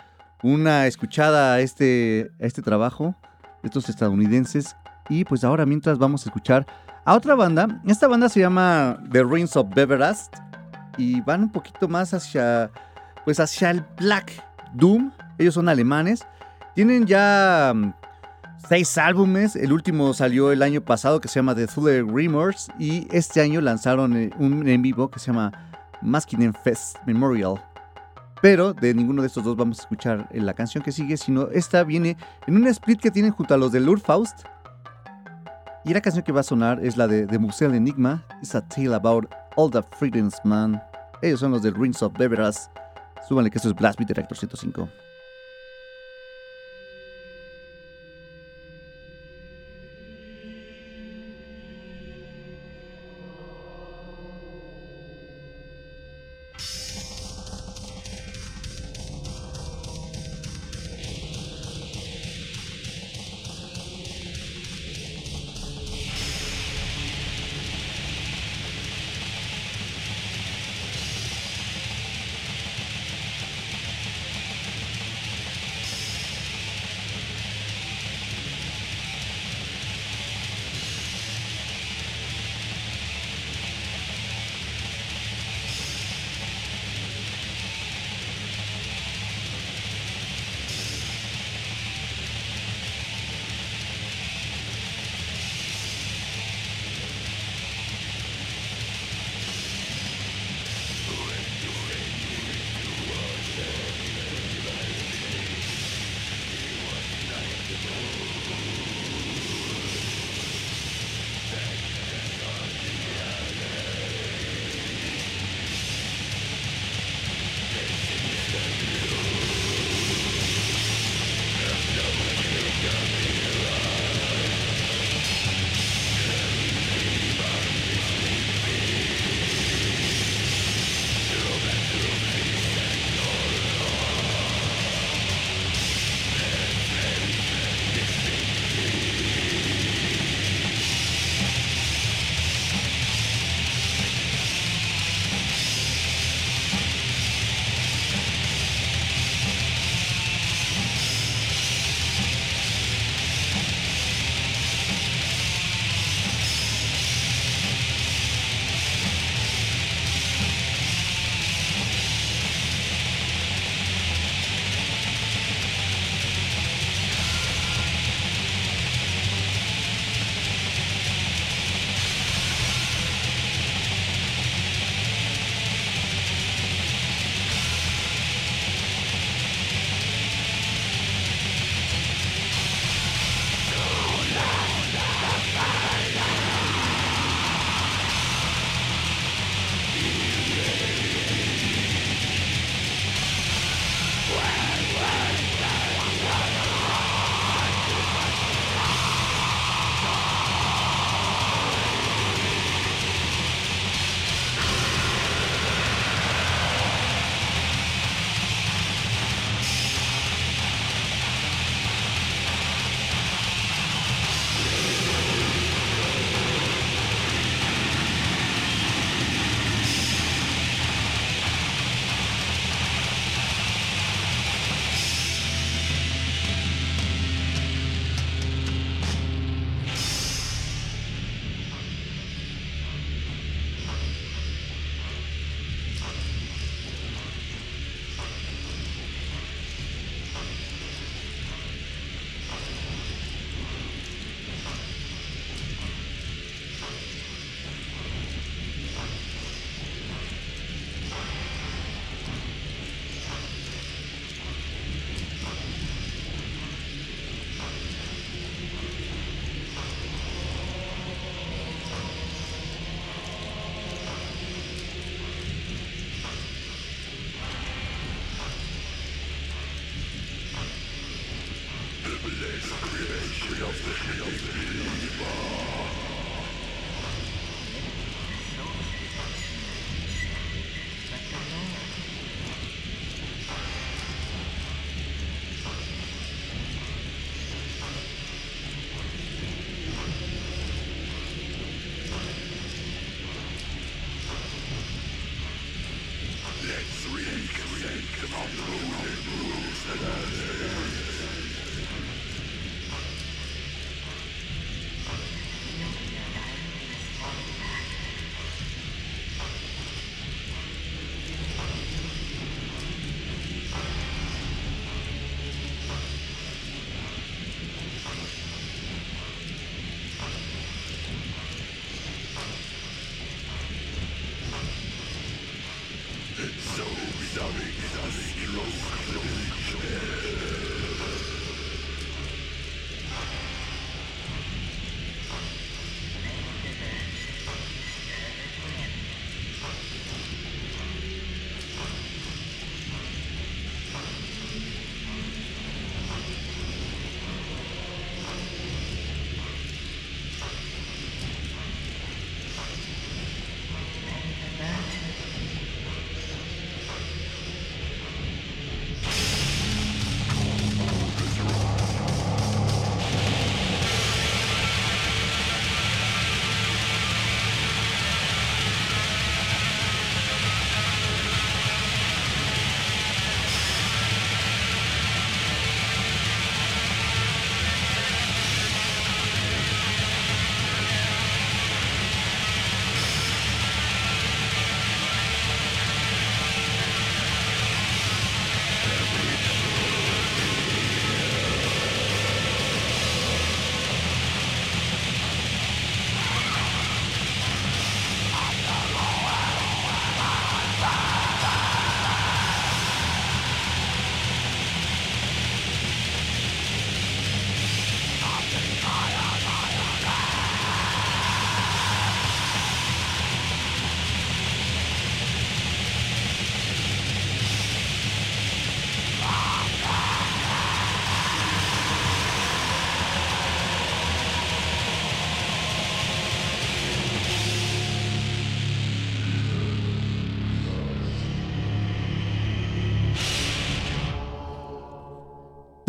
[0.42, 3.14] una escuchada a este, a este trabajo
[3.62, 4.76] de estos estadounidenses.
[5.08, 6.64] Y pues ahora mientras vamos a escuchar
[7.04, 7.80] a otra banda.
[7.86, 10.36] Esta banda se llama The Rings of Beverast
[10.96, 12.70] y van un poquito más hacia
[13.24, 14.32] pues hacia el Black
[14.74, 15.10] Doom.
[15.38, 16.26] Ellos son alemanes.
[16.74, 17.74] Tienen ya
[18.68, 19.56] seis álbumes.
[19.56, 23.60] El último salió el año pasado que se llama The Thunder Remorse y este año
[23.60, 25.52] lanzaron eh, un en vivo que se llama
[26.00, 27.62] Maskinen Fest Memorial.
[28.40, 31.48] Pero de ninguno de estos dos vamos a escuchar en la canción que sigue, sino
[31.52, 34.46] esta viene en un split que tienen junto a los de Lurfaust.
[35.84, 38.24] Y la canción que va a sonar es la de, de Museo Enigma.
[38.40, 40.82] It's a tale about all the freedoms, man.
[41.22, 42.70] Ellos son los de Rings of Beveras.
[43.28, 44.88] Súbanle que esto es Blast Beat Director 105.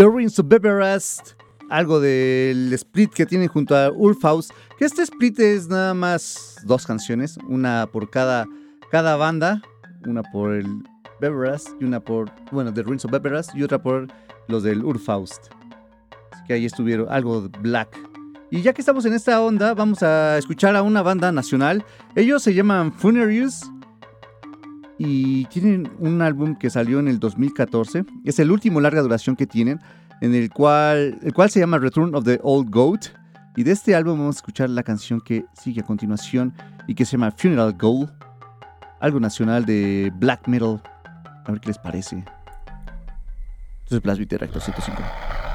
[0.04, 1.30] The Rings of Beverest,
[1.70, 6.86] algo del split que tienen junto a Ulfaus, que este split es nada más dos
[6.86, 8.46] canciones, una por cada,
[8.92, 9.62] cada banda,
[10.06, 10.68] una por el
[11.22, 14.08] Beverest y una por, bueno, The Rings of Beverest y otra por
[14.50, 15.54] los del Urfaust.
[16.34, 17.98] Así que ahí estuvieron algo Black.
[18.52, 21.86] Y ya que estamos en esta onda, vamos a escuchar a una banda nacional.
[22.14, 23.62] Ellos se llaman Funerarius
[24.98, 28.06] y tienen un álbum que salió en el 2014.
[28.24, 29.80] Es el último larga duración que tienen,
[30.22, 33.08] en el cual, el cual se llama Return of the Old Goat.
[33.56, 36.54] Y de este álbum vamos a escuchar la canción que sigue a continuación
[36.88, 38.12] y que se llama Funeral Goal,
[39.00, 40.82] algo nacional de black metal.
[41.46, 42.24] A ver qué les parece.
[43.90, 45.53] Entonces, Beat Reactor 105.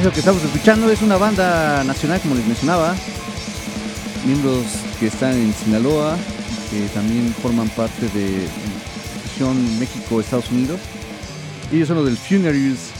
[0.00, 2.94] Eso que estamos escuchando es una banda nacional, como les mencionaba.
[4.24, 4.64] Miembros
[4.98, 6.16] que están en Sinaloa,
[6.70, 10.80] que también forman parte de la fusión México-Estados Unidos.
[11.70, 12.92] Ellos son los del Funerals.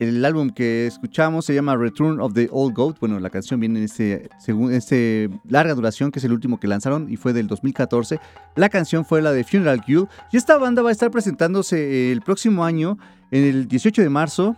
[0.00, 2.98] El álbum que escuchamos se llama Return of the Old Goat.
[2.98, 6.66] Bueno, la canción viene en este, según este larga duración, que es el último que
[6.66, 8.18] lanzaron y fue del 2014.
[8.56, 10.08] La canción fue la de Funeral Guild.
[10.32, 12.98] Y esta banda va a estar presentándose el próximo año,
[13.30, 14.56] en el 18 de marzo,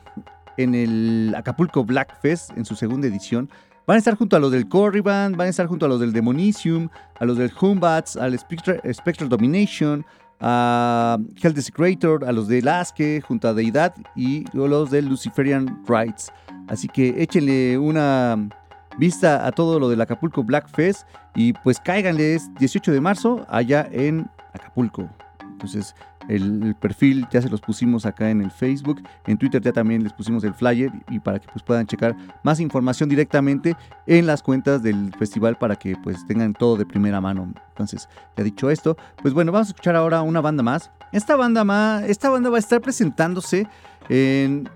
[0.62, 3.50] en el Acapulco Black Fest, en su segunda edición.
[3.86, 6.12] Van a estar junto a los del Corriban, van a estar junto a los del
[6.12, 6.88] Demonicium,
[7.18, 10.04] a los del Humbats, al Spectral, Spectral Domination,
[10.40, 16.32] a Hell Desecrator, a los de Lasque, junto a Deidad y los del Luciferian Rights.
[16.68, 18.48] Así que échenle una
[18.96, 23.88] vista a todo lo del Acapulco Black Fest y pues cáiganles 18 de marzo allá
[23.90, 25.08] en Acapulco.
[25.42, 25.94] Entonces
[26.31, 30.12] el, perfil ya se los pusimos acá en el Facebook, en Twitter ya también les
[30.12, 33.77] pusimos el flyer y para que pues puedan checar más información directamente
[34.07, 37.52] en las cuentas del festival para que pues tengan todo de primera mano.
[37.70, 40.90] Entonces, ya dicho esto, pues bueno, vamos a escuchar ahora una banda más.
[41.12, 43.66] Esta banda más, esta banda va a estar presentándose
[44.09, 44.69] en,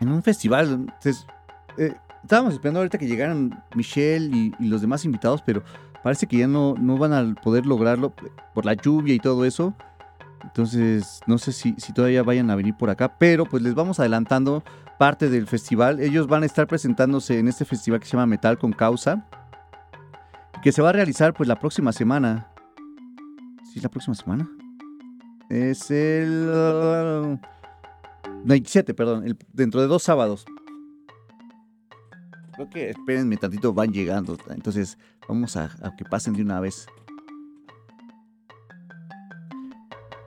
[0.00, 0.86] en un festival.
[0.88, 1.26] Entonces,
[1.78, 5.64] eh, estábamos esperando ahorita que llegaran Michelle y, y los demás invitados, pero
[6.04, 8.14] parece que ya no, no van a poder lograrlo
[8.54, 9.74] por la lluvia y todo eso.
[10.42, 14.00] Entonces, no sé si, si todavía vayan a venir por acá, pero pues les vamos
[14.00, 14.64] adelantando
[14.98, 16.00] parte del festival.
[16.00, 19.26] Ellos van a estar presentándose en este festival que se llama Metal con Causa,
[20.62, 22.48] que se va a realizar pues la próxima semana.
[23.64, 24.48] ¿Sí es la próxima semana?
[25.48, 26.48] Es el...
[26.48, 27.38] uh,
[28.44, 30.44] 27, perdón, dentro de dos sábados.
[32.54, 34.36] Creo que espérenme tantito, van llegando.
[34.50, 34.98] Entonces,
[35.28, 36.86] vamos a que pasen de una vez.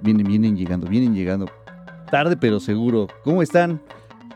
[0.03, 1.49] Vienen, vienen llegando, vienen llegando.
[2.11, 3.07] Tarde pero seguro.
[3.23, 3.81] ¿Cómo están?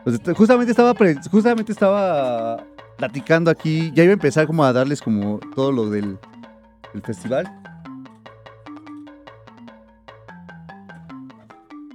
[0.04, 0.96] Pues, est- justamente estaba
[1.30, 2.64] justamente estaba
[2.98, 3.92] platicando aquí.
[3.94, 6.18] Ya iba a empezar como a darles como todo lo del,
[6.94, 7.52] del festival.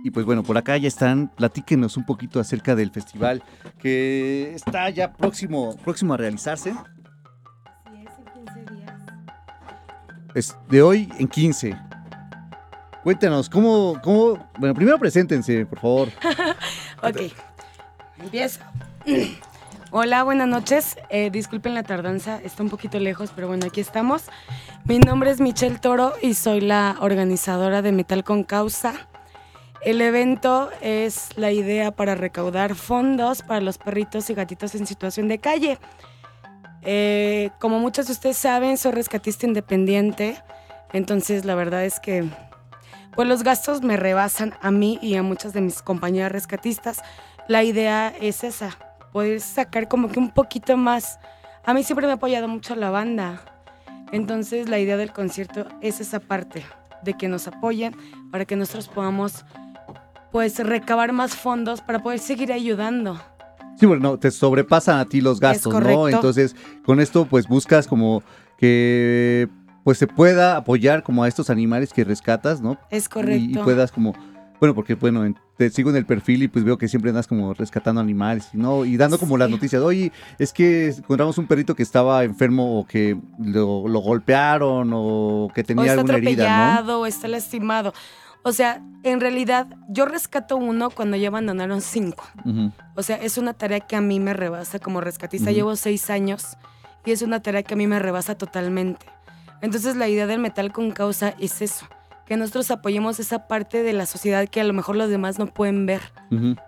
[0.05, 1.29] Y pues bueno, por acá ya están.
[1.29, 3.43] Platíquenos un poquito acerca del festival
[3.79, 6.73] que está ya próximo, próximo a realizarse.
[6.73, 9.01] Sí, es en 15 días.
[10.35, 11.77] Es de hoy en 15.
[13.03, 14.39] Cuéntanos, ¿cómo, cómo?
[14.59, 16.09] Bueno, primero preséntense, por favor.
[17.03, 17.33] Ok,
[18.21, 18.61] empiezo.
[19.91, 20.97] Hola, buenas noches.
[21.11, 24.27] Eh, disculpen la tardanza, está un poquito lejos, pero bueno, aquí estamos.
[24.85, 28.95] Mi nombre es Michelle Toro y soy la organizadora de Metal con Causa.
[29.85, 35.27] El evento es la idea para recaudar fondos para los perritos y gatitos en situación
[35.27, 35.79] de calle.
[36.83, 40.41] Eh, como muchos de ustedes saben, soy rescatista independiente,
[40.93, 42.29] entonces la verdad es que
[43.15, 47.03] pues los gastos me rebasan a mí y a muchas de mis compañeras rescatistas.
[47.49, 48.77] La idea es esa,
[49.13, 51.19] poder sacar como que un poquito más.
[51.65, 53.41] A mí siempre me ha apoyado mucho la banda.
[54.13, 56.65] Entonces la idea del concierto es esa parte,
[57.03, 57.97] de que nos apoyen
[58.31, 59.45] para que nosotros podamos
[60.31, 63.21] pues recabar más fondos para poder seguir ayudando.
[63.79, 66.09] Sí, bueno, te sobrepasan a ti los gastos, ¿no?
[66.09, 68.23] Entonces, con esto, pues buscas como
[68.59, 69.49] que
[69.85, 72.79] pues se pueda apoyar como a estos animales que rescatas, ¿no?
[72.91, 73.61] Es correcto.
[73.61, 74.15] y puedas como,
[74.61, 77.27] bueno, porque bueno, en- te sigo en el perfil y pues veo que siempre andas
[77.27, 78.85] como rescatando animales, ¿no?
[78.85, 82.87] Y dando como las noticias, oye, es que encontramos un perrito que estaba enfermo o
[82.87, 86.63] que lo, lo golpearon o que o tenía está alguna herida, ¿no?
[86.73, 87.93] atropellado o está lastimado.
[88.45, 92.25] O sea, en realidad yo rescato uno cuando ya abandonaron cinco.
[92.97, 95.53] O sea, es una tarea que a mí me rebasa como rescatista.
[95.53, 96.57] Llevo seis años
[97.05, 99.07] y es una tarea que a mí me rebasa totalmente.
[99.63, 101.87] Entonces la idea del metal con causa es eso,
[102.27, 105.47] que nosotros apoyemos esa parte de la sociedad que a lo mejor los demás no
[105.47, 106.01] pueden ver.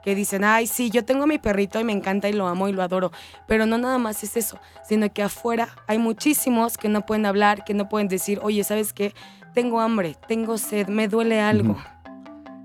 [0.03, 2.69] Que dicen, ay, sí, yo tengo a mi perrito y me encanta y lo amo
[2.69, 3.11] y lo adoro.
[3.49, 7.65] Pero no nada más es eso, sino que afuera hay muchísimos que no pueden hablar,
[7.65, 9.13] que no pueden decir, oye, ¿sabes qué?
[9.55, 11.77] Tengo hambre, tengo sed, me duele algo.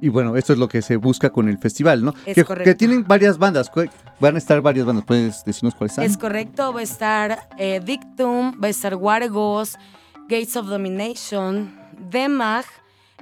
[0.02, 2.14] Y bueno, esto es lo que se busca con el festival, ¿no?
[2.26, 2.70] Es que, correcto.
[2.70, 3.70] que tienen varias bandas,
[4.20, 6.06] van a estar varias bandas, ¿puedes decirnos cuáles están?
[6.06, 9.78] Es correcto, va a estar eh, Dictum, va a estar Wargos,
[10.30, 11.76] Gates of Domination,
[12.12, 12.64] Demag,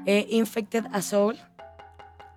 [0.05, 1.39] eh, Infected Assault,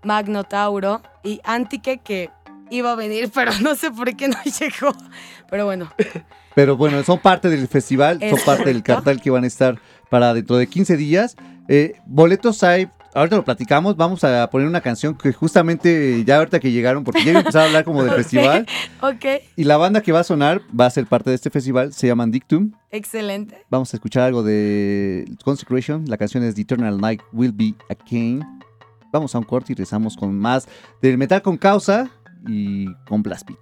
[0.05, 2.31] Magnotauro y Antique que
[2.71, 4.95] iba a venir, pero no sé por qué no llegó.
[5.51, 5.93] Pero bueno,
[6.55, 10.35] Pero bueno, son parte del festival, son parte del cartel que van a estar para
[10.35, 11.37] dentro de 15 días.
[11.69, 16.61] Eh, boletos hay, Ahorita lo platicamos, vamos a poner una canción que justamente ya ahorita
[16.61, 18.67] que llegaron, porque ya empezaron a hablar como del festival.
[19.01, 19.43] Ok.
[19.57, 22.07] Y la banda que va a sonar va a ser parte de este festival, se
[22.07, 22.73] llaman Dictum.
[22.91, 23.65] Excelente.
[23.69, 27.95] Vamos a escuchar algo de Consecration, la canción es The Eternal Night Will Be a
[27.97, 28.43] King.
[29.13, 30.69] Vamos a un corte y rezamos con más
[31.03, 32.11] del metal con causa
[32.47, 33.59] y con Blast Beat.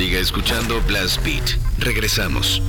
[0.00, 1.58] Siga escuchando Blast Beat.
[1.78, 2.62] Regresamos.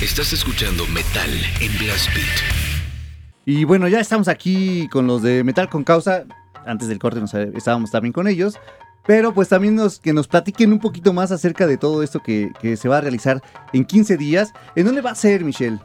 [0.00, 1.28] Estás escuchando Metal
[1.60, 3.46] en Blast Beat.
[3.46, 6.22] Y bueno, ya estamos aquí con los de Metal con Causa.
[6.64, 8.60] Antes del corte nos, estábamos también con ellos.
[9.04, 12.88] Pero pues también que nos platiquen un poquito más acerca de todo esto que, se
[12.88, 13.42] va a realizar
[13.72, 14.52] en 15 días.
[14.76, 15.80] ¿En dónde va a ser, Michelle?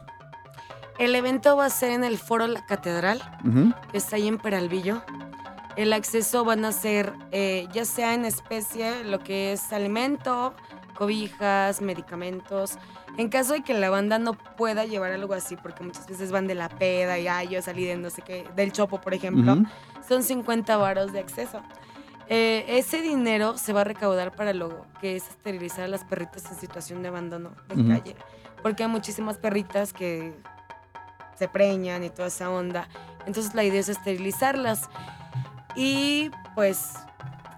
[1.00, 3.20] El evento va a ser en el Foro La Catedral,
[3.92, 5.02] que está ahí en Peralvillo.
[5.80, 10.54] El acceso van a ser eh, ya sea en especie, lo que es alimento,
[10.94, 12.78] cobijas, medicamentos.
[13.16, 16.48] En caso de que la banda no pueda llevar algo así, porque muchas veces van
[16.48, 19.56] de la peda y ay, yo salí de no sé qué, del chopo, por ejemplo,
[20.06, 21.62] son 50 varos de acceso.
[22.28, 26.44] Eh, ese dinero se va a recaudar para lo que es esterilizar a las perritas
[26.52, 28.16] en situación de abandono de calle.
[28.62, 30.34] Porque hay muchísimas perritas que
[31.38, 32.90] se preñan y toda esa onda.
[33.26, 34.90] Entonces la idea es esterilizarlas.
[35.76, 36.94] Y pues,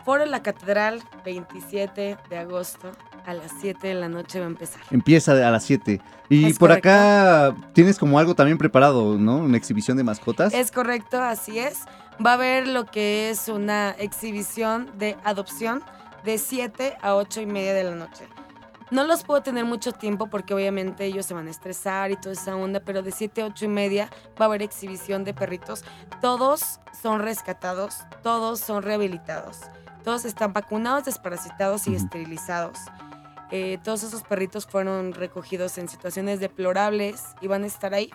[0.06, 2.92] Foro La Catedral, 27 de agosto,
[3.26, 4.82] a las 7 de la noche va a empezar.
[4.92, 6.02] Empieza a las 7.
[6.30, 6.90] Y Es por correcto.
[6.90, 9.38] acá tienes como algo también preparado, ¿no?
[9.38, 10.54] Una exhibición de mascotas.
[10.54, 11.82] Es correcto, así es.
[12.26, 15.84] Va a haber lo que es una exhibición de adopción
[16.24, 18.28] de 7 a 8 y media de la noche.
[18.92, 22.34] No los puedo tener mucho tiempo porque obviamente ellos se van a estresar y toda
[22.34, 24.10] esa onda, pero de 7 a 8 y media
[24.40, 25.86] va a haber exhibición de perritos.
[26.22, 29.60] Todos son rescatados, todos son rehabilitados,
[30.04, 32.80] todos están vacunados, desparasitados y esterilizados.
[33.52, 38.12] Eh, todos esos perritos fueron recogidos en situaciones deplorables y van a estar ahí.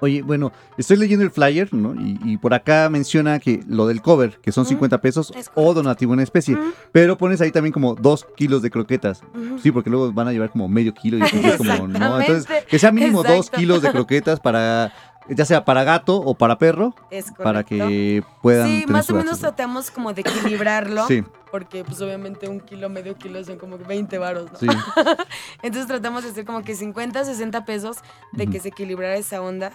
[0.00, 1.94] Oye, bueno, estoy leyendo el flyer, ¿no?
[1.94, 5.50] Y, y por acá menciona que lo del cover, que son Mm, 50 pesos es
[5.54, 6.56] o donativo en especie.
[6.92, 9.22] Pero pones ahí también como dos kilos de croquetas.
[9.62, 12.20] Sí, porque luego van a llevar como medio kilo y entonces es como, ¿no?
[12.26, 13.58] Entonces, que sea mínimo dos exacto.
[13.58, 14.92] kilos de croquetas para,
[15.28, 19.12] ya sea para gato o para perro, Es para que puedan Sí, tener más su
[19.14, 19.48] o menos acceso.
[19.48, 21.06] tratamos como de equilibrarlo.
[21.06, 24.58] Sí, Porque pues obviamente un kilo, medio kilo son como 20 varos, ¿no?
[24.58, 24.66] sí.
[25.62, 27.98] Entonces tratamos de hacer como que 50, 60 pesos
[28.32, 29.72] de que se equilibrara esa onda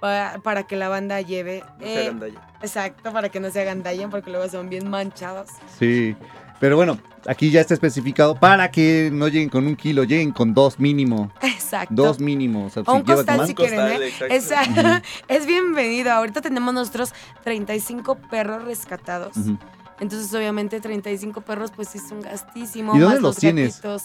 [0.00, 1.62] para, para que la banda lleve.
[1.78, 2.40] No se eh, hagan daño.
[2.62, 5.48] exacto, para que no se hagan daño porque luego son bien manchados.
[5.78, 6.16] Sí.
[6.60, 10.52] Pero bueno, aquí ya está especificado para que no lleguen con un kilo, lleguen con
[10.54, 11.32] dos mínimo.
[11.40, 11.94] Exacto.
[11.94, 12.66] Dos mínimo.
[12.66, 15.02] O sea, O si un costal más- si quieren, Costal, ¿eh?
[15.28, 16.12] es bienvenido.
[16.12, 17.12] Ahorita tenemos nuestros
[17.44, 19.36] 35 perros rescatados.
[19.38, 19.58] Ujú.
[20.00, 22.94] Entonces, obviamente, 35 perros, pues es un gastísimo.
[22.94, 23.76] ¿Y dónde más los tienes?
[23.76, 24.04] gatitos.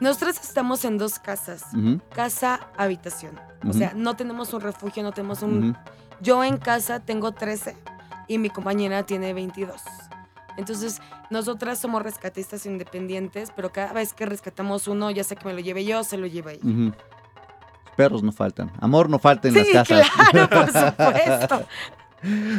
[0.00, 1.62] Nosotros estamos en dos casas.
[1.72, 3.38] Ujú, Casa, habitación.
[3.66, 5.76] O sea, no tenemos un refugio, no tenemos un...
[6.20, 7.76] Yo en casa tengo 13
[8.28, 9.80] y mi compañera tiene 22.
[10.56, 11.00] Entonces,
[11.30, 15.60] nosotras somos rescatistas independientes, pero cada vez que rescatamos uno, ya sea que me lo
[15.60, 16.94] lleve yo, se lo lleva ella.
[17.96, 18.70] Perros no faltan.
[18.80, 20.06] Amor no falta en Sí, las casas.
[20.30, 21.66] claro, por supuesto.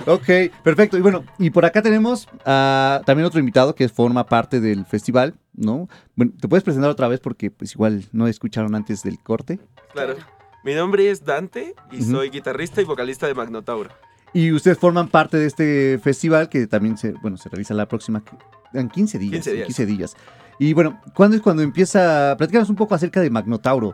[0.08, 0.98] ok, perfecto.
[0.98, 5.36] Y bueno, y por acá tenemos a también otro invitado que forma parte del festival,
[5.54, 5.88] ¿no?
[6.16, 7.20] Bueno, ¿te puedes presentar otra vez?
[7.20, 9.60] Porque pues igual no escucharon antes del corte.
[9.94, 10.16] Claro.
[10.64, 13.90] Mi nombre es Dante y soy guitarrista y vocalista de Magnotauro.
[14.34, 18.22] Y ustedes forman parte de este festival que también se, bueno, se realiza la próxima,
[18.82, 19.32] en 15 días.
[19.32, 19.68] 15 en días.
[19.68, 20.18] 15 días.
[20.60, 22.36] Y bueno, ¿cuándo es cuando empieza?
[22.38, 23.94] Platícanos un poco acerca de Magnotauro.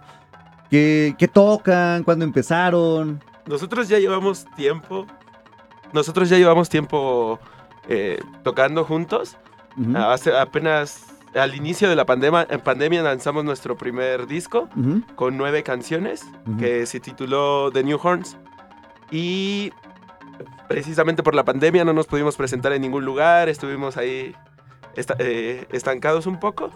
[0.69, 2.03] ¿Qué, qué tocan?
[2.03, 3.22] ¿Cuándo empezaron?
[3.45, 5.05] Nosotros ya llevamos tiempo.
[5.91, 7.39] Nosotros ya llevamos tiempo
[7.88, 9.38] eh, tocando juntos.
[9.77, 14.69] Ujú, Hace apenas al inicio de la pandemia, en pandemia lanzamos nuestro primer disco
[15.15, 16.26] con nueve canciones
[16.60, 18.38] que se tituló The New Horns.
[19.11, 19.72] Y
[20.68, 24.35] precisamente por la pandemia no nos pudimos presentar en ningún lugar, estuvimos ahí
[24.95, 26.69] esta- eh, estancados un poco,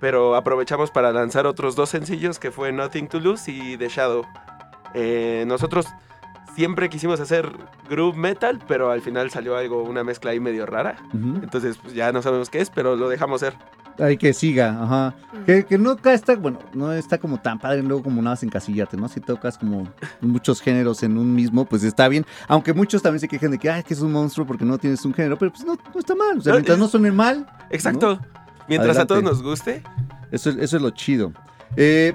[0.00, 4.24] pero aprovechamos para lanzar otros dos sencillos que fue Nothing to Lose y The Shadow.
[4.94, 5.86] Eh, nosotros
[6.56, 7.50] siempre quisimos hacer
[7.88, 10.96] groove metal, pero al final salió algo, una mezcla ahí medio rara.
[11.12, 13.54] Entonces pues, ya no sabemos qué es, pero lo dejamos ser.
[14.00, 15.14] Hay que siga, ajá.
[15.46, 18.96] Que, que nunca está, bueno, no está como tan padre luego como nada más encasillarte,
[18.96, 19.08] ¿no?
[19.08, 19.88] Si tocas como
[20.20, 22.24] muchos géneros en un mismo, pues está bien.
[22.48, 25.04] Aunque muchos también se quejen de que, ay, que es un monstruo porque no tienes
[25.04, 26.38] un género, pero pues no, no está mal.
[26.38, 28.18] O sea, No, mientras no suene mal, Exacto.
[28.68, 29.82] Mientras a todos nos guste,
[30.30, 31.32] eso, es- eso es lo chido.
[31.76, 32.14] Eh,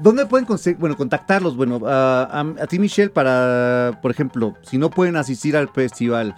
[0.00, 1.54] ¿Dónde pueden conse- bueno, contactarlos?
[1.56, 6.34] Bueno, a, a- a ti, Michelle, para, por ejemplo, si no pueden asistir al festival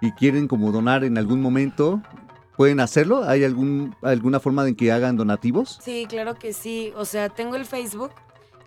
[0.00, 2.00] y quieren como donar en algún momento,
[2.56, 3.24] ¿pueden hacerlo?
[3.24, 5.78] ¿Hay algún, alguna forma de que hagan donativos?
[5.82, 6.92] Sí, claro que sí.
[6.96, 8.12] O sea, tengo el Facebook,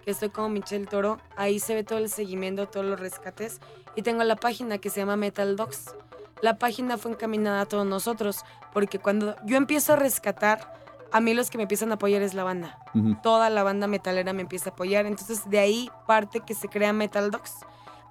[0.03, 1.19] que estoy como Michelle Toro.
[1.35, 3.59] Ahí se ve todo el seguimiento, todos los rescates.
[3.95, 5.95] Y tengo la página que se llama Metal Dogs.
[6.41, 10.77] La página fue encaminada a todos nosotros, porque cuando yo empiezo a rescatar,
[11.11, 12.77] a mí los que me empiezan a apoyar es la banda.
[13.23, 15.05] Toda la banda metalera me empieza a apoyar.
[15.05, 17.53] Entonces, de ahí parte que se crea Metal Dogs.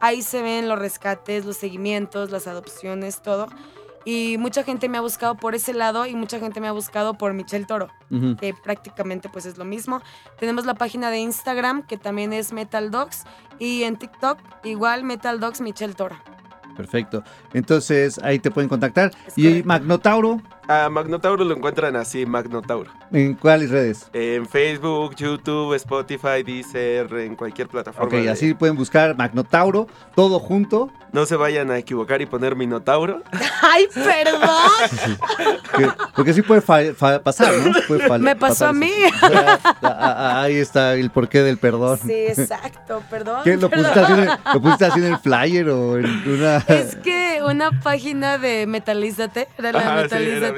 [0.00, 3.48] Ahí se ven los rescates, los seguimientos, las adopciones, todo.
[4.06, 7.14] Y mucha gente me ha buscado por ese lado y mucha gente me ha buscado
[7.14, 7.88] por Michelle Toro
[8.40, 10.00] que prácticamente pues es lo mismo.
[10.38, 13.24] Tenemos la página de Instagram que también es Metal Dogs
[13.58, 16.16] y en TikTok igual Metal Dogs Michelle Toro.
[16.76, 17.24] Perfecto.
[17.52, 19.10] Entonces ahí te pueden contactar.
[19.26, 19.66] Es Y correcto.
[19.66, 22.90] Magnotauro, A Magnotauro lo encuentran así, Magnotauro.
[23.12, 24.10] ¿En cuáles redes?
[24.12, 28.06] En Facebook, YouTube, Spotify, Deezer, en cualquier plataforma.
[28.08, 29.86] Ok, de- así pueden buscar Magnotauro,
[30.16, 30.90] todo junto.
[31.12, 33.22] No se vayan a equivocar y poner Minotauro.
[33.62, 35.48] ¡Ay, perdón!
[35.76, 37.72] que- porque sí puede pasar, ¿no?
[37.86, 38.92] Puede Me pasó pasar a mí.
[39.22, 41.98] Ah, ah, Ahí está el porqué del perdón.
[42.04, 43.42] Sí, exacto, perdón.
[43.44, 43.56] ¿Qué?
[43.56, 46.56] ¿Lo pusiste, así en el, ¿Lo pusiste así en el flyer o en una...?
[46.68, 50.55] Es que una página de Metalízate, era la sí, era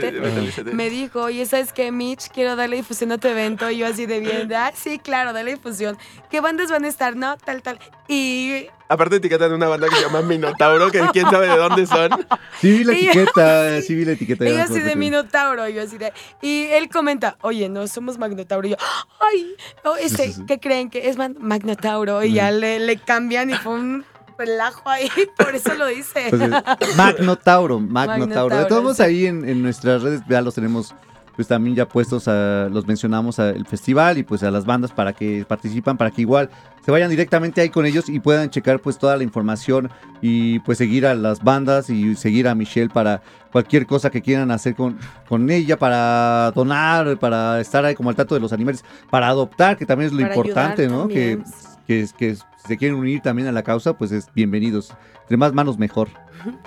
[0.73, 2.29] Me dijo, oye, ¿sabes qué, Mitch?
[2.29, 3.71] Quiero darle difusión a tu evento.
[3.71, 5.97] Y yo así de bien, ah, sí, claro, dale difusión.
[6.31, 7.17] ¿Qué bandas van a estar?
[7.17, 7.79] No, tal, tal.
[8.09, 12.11] Y Aparte etiquetan una banda que se llama Minotauro, que quién sabe de dónde son.
[12.61, 14.45] Sí vi la Y- itiqueta, sí vi la etiqueta.
[14.45, 16.13] me ella así de Minotauro, y yo así de...
[16.41, 18.67] Y él comenta, oye, no, somos Magnotauro.
[18.67, 18.77] Y yo,
[19.21, 19.55] ay,
[19.85, 20.47] oh, este, Sí, sí, sí.
[20.47, 20.89] ¿qué creen?
[20.91, 22.25] Que es Magnotauro.
[22.25, 24.05] Y ya le, le cambian y fue un
[24.39, 26.29] relajo ahí, por eso lo dice.
[26.29, 26.63] Entonces,
[26.97, 28.57] Magnotauro, Magnotauro.
[28.57, 29.03] De todos sí.
[29.03, 30.95] ahí en, en nuestras redes ya los tenemos,
[31.37, 35.13] pues también ya puestos, a, los mencionamos al festival y pues a las bandas para
[35.13, 36.49] que participan, para que igual
[36.85, 39.91] se vayan directamente ahí con ellos y puedan checar pues toda la información
[40.23, 43.21] y pues seguir a las bandas y seguir a Michelle para
[43.53, 44.99] cualquier cosa que quieran hacer con,
[45.29, 49.77] con ella, para donar, para estar ahí como al tanto de los animales, para adoptar,
[49.77, 51.09] que también es lo Para importante, ¿no?
[51.09, 51.41] Que,
[51.87, 54.95] que, que si se quieren unir también a la causa, pues es bienvenidos.
[55.23, 56.09] Entre más manos mejor.
[56.45, 56.59] ¿no?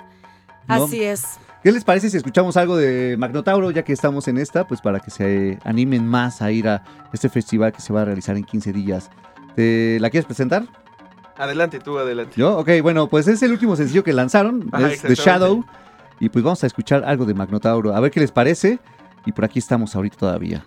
[0.66, 1.38] Así es.
[1.62, 4.98] ¿Qué les parece si escuchamos algo de Magnotauro, ya que estamos en esta, pues para
[4.98, 6.82] que se animen más a ir a
[7.12, 9.10] este festival que se va a realizar en 15 días?
[9.54, 10.64] ¿Te la quieres presentar?
[11.36, 12.34] Adelante, tú, adelante.
[12.36, 12.58] ¿Yo?
[12.58, 15.14] Ok, bueno, pues es el último sencillo que lanzaron, Ajá, es The.
[15.14, 15.64] Shadow,
[16.18, 18.80] y pues vamos a escuchar algo de Magnotauro, a ver qué les parece,
[19.24, 20.64] y por aquí estamos ahorita todavía.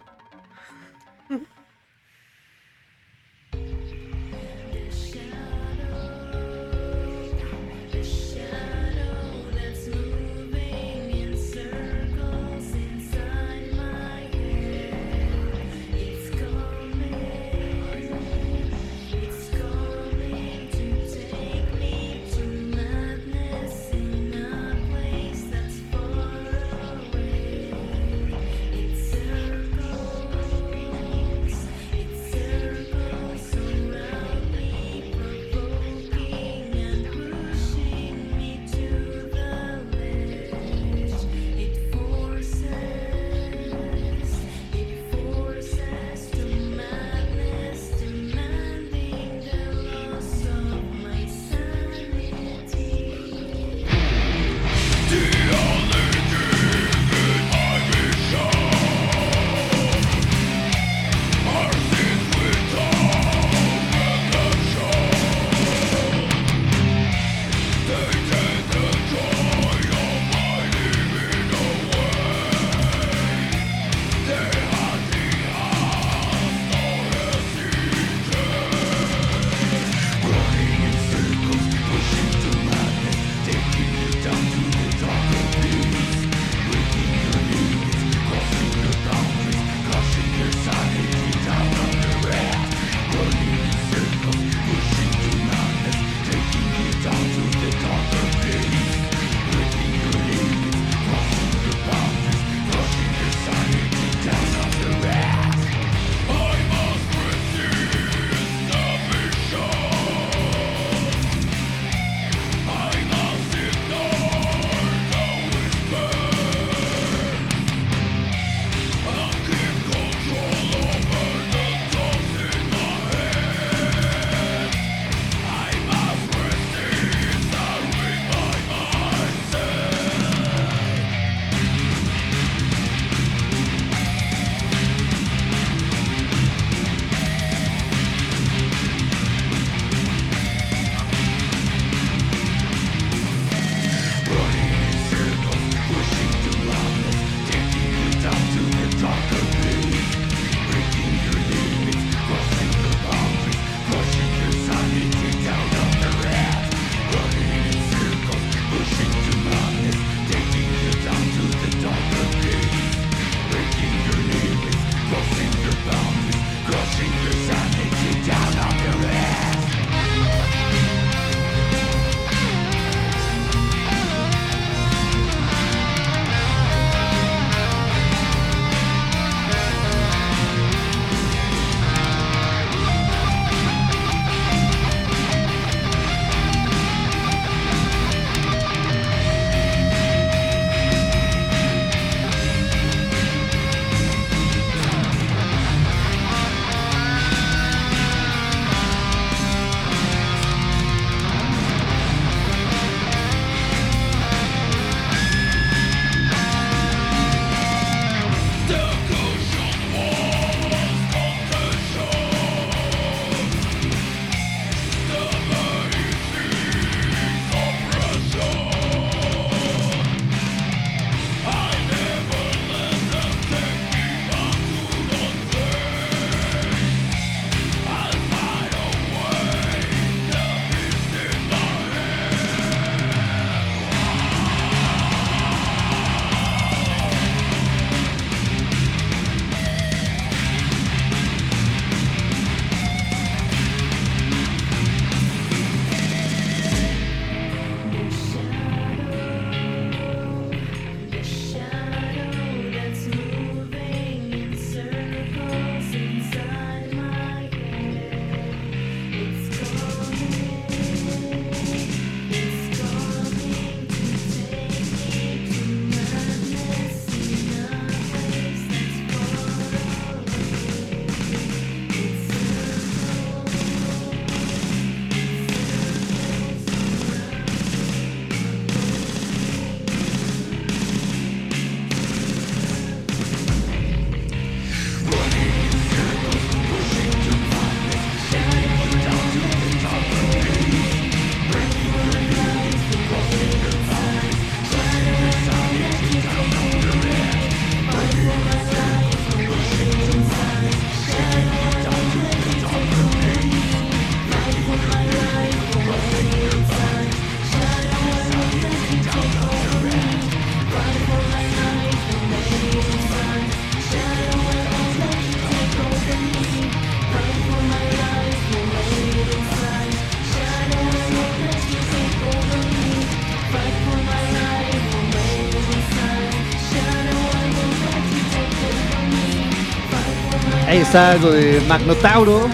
[330.96, 332.48] Está algo de Magnotauro.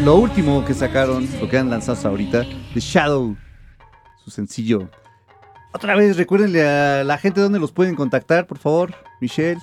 [0.00, 2.42] Lo último que sacaron, lo que han lanzado ahorita,
[2.74, 3.36] The Shadow,
[4.24, 4.90] su sencillo.
[5.72, 9.60] Otra vez, recuérdenle a la gente dónde los pueden contactar, por favor, Michelle.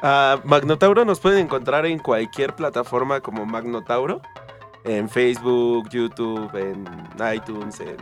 [0.00, 4.22] A Magnotauro nos pueden encontrar en cualquier plataforma como Magnotauro.
[4.84, 6.84] En Facebook, YouTube, en
[7.34, 7.96] iTunes, en...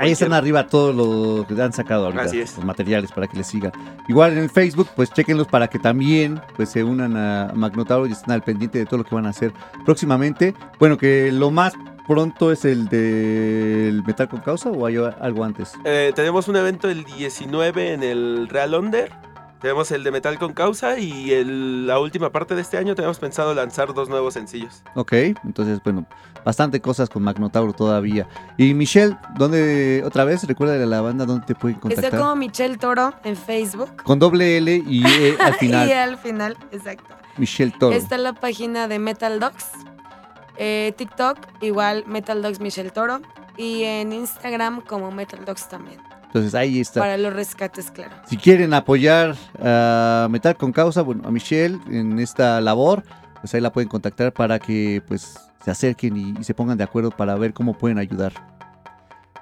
[0.00, 2.56] Ahí están arriba todo lo que han sacado ahorita, Así es.
[2.56, 3.72] los materiales para que les sigan.
[4.08, 8.12] Igual en el Facebook, pues chequenlos para que también pues se unan a Magnotauro y
[8.12, 9.52] estén al pendiente de todo lo que van a hacer
[9.84, 10.54] próximamente.
[10.78, 11.74] Bueno, que lo más
[12.06, 15.72] pronto es el del Metal con Causa o hay algo antes.
[15.84, 19.12] Eh, tenemos un evento el 19 en el Real Under.
[19.60, 23.18] Tenemos el de Metal con Causa y el- la última parte de este año tenemos
[23.18, 24.82] pensado lanzar dos nuevos sencillos.
[24.94, 25.12] Ok,
[25.44, 26.06] entonces, bueno,
[26.44, 28.28] bastante cosas con Magnotauro todavía.
[28.56, 30.44] Y Michelle, ¿dónde otra vez?
[30.44, 32.20] Recuerda de la banda dónde te pueden Estoy contactar.
[32.20, 34.02] como Michelle Toro en Facebook.
[34.04, 35.90] Con doble L y E al y final.
[35.92, 37.14] al final, exacto.
[37.36, 37.96] Michelle Toro.
[37.96, 39.66] Está la página de Metal Dogs.
[40.56, 43.20] Eh, TikTok, igual Metal Dogs Michelle Toro.
[43.56, 46.00] Y en Instagram como Metal Dogs también.
[46.26, 47.00] Entonces ahí está.
[47.00, 48.14] Para los rescates, claro.
[48.26, 53.02] Si quieren apoyar a Metal con Causa, bueno, a Michelle en esta labor,
[53.40, 56.84] pues ahí la pueden contactar para que pues se acerquen y, y se pongan de
[56.84, 58.32] acuerdo para ver cómo pueden ayudar.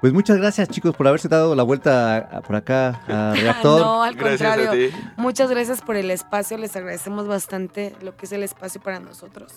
[0.00, 3.80] Pues muchas gracias chicos por haberse dado la vuelta por acá a Reactor.
[3.80, 4.70] no, al Gracias contrario.
[4.70, 4.96] a ti.
[5.16, 9.54] Muchas gracias por el espacio, les agradecemos bastante lo que es el espacio para nosotros.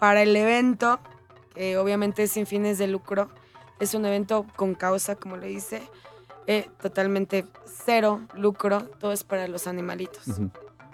[0.00, 1.00] Para el evento,
[1.54, 3.28] que obviamente es sin fines de lucro,
[3.78, 5.82] es un evento con causa, como le dice,
[6.46, 10.26] eh, totalmente cero lucro, todo es para los animalitos.
[10.28, 10.50] Ujú.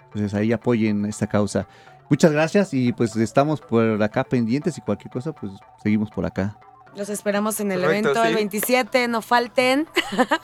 [0.07, 1.65] Entonces ahí apoyen esta causa.
[2.11, 6.57] Muchas gracias y pues estamos por acá pendientes y cualquier cosa pues seguimos por acá.
[6.93, 8.35] Los esperamos en el Correcto, evento el sí.
[8.35, 9.87] 27, no falten.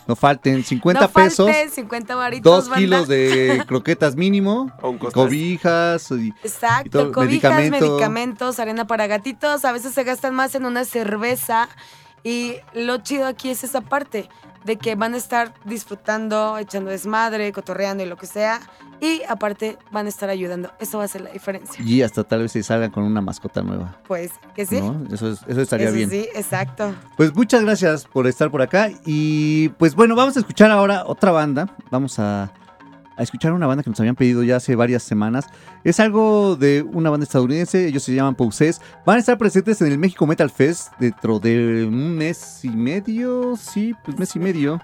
[0.07, 2.56] No falten 50 no pesos, falten, 50 varitos.
[2.56, 2.80] 2 banda.
[2.80, 4.72] kilos de croquetas mínimo,
[5.11, 7.85] cobijas y Exacto, y todo, cobijas, medicamento.
[7.85, 9.65] medicamentos, arena para gatitos.
[9.65, 11.68] A veces se gastan más en una cerveza.
[12.23, 14.30] Y lo chido aquí es esa parte
[14.68, 18.60] de que van a estar disfrutando, echando desmadre, cotorreando y lo que sea.
[18.99, 20.72] Y aparte van a estar ayudando.
[20.80, 21.84] Eso va a ser la diferencia.
[21.84, 23.95] y hasta tal vez se salgan con una mascota nueva.
[24.07, 24.80] Pues que sí.
[24.81, 25.03] ¿no?
[25.14, 26.10] Eso, es- eso estaría Eso bien.
[26.10, 26.94] sí, exacto.
[27.15, 28.89] Pues muchas gracias por estar por acá.
[29.06, 31.68] Y pues bueno, vamos a escuchar ahora otra banda.
[31.89, 32.52] Vamos a,
[33.18, 35.48] a escuchar una banda que nos habían pedido ya hace varias semanas.
[35.84, 37.88] Es algo de una banda estadounidense.
[37.88, 38.80] Ellos se llaman Poses.
[39.06, 43.56] Van a estar presentes en el México Metal Fest dentro de un mes y medio.
[43.57, 44.80] Sí, pues mes y medio.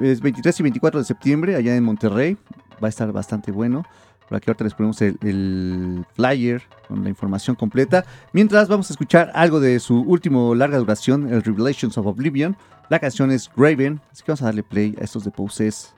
[0.00, 2.36] Es 23 y 24 de septiembre allá en Monterrey.
[2.82, 3.84] Va a estar bastante bueno.
[4.28, 8.04] Por aquí ahorita les ponemos el, flyer con la información completa.
[8.32, 12.56] Mientras vamos a escuchar algo de su último larga duración, el Revelations of Oblivion.
[12.88, 15.94] La canción es Graven, así que vamos a darle play a estos de Poses.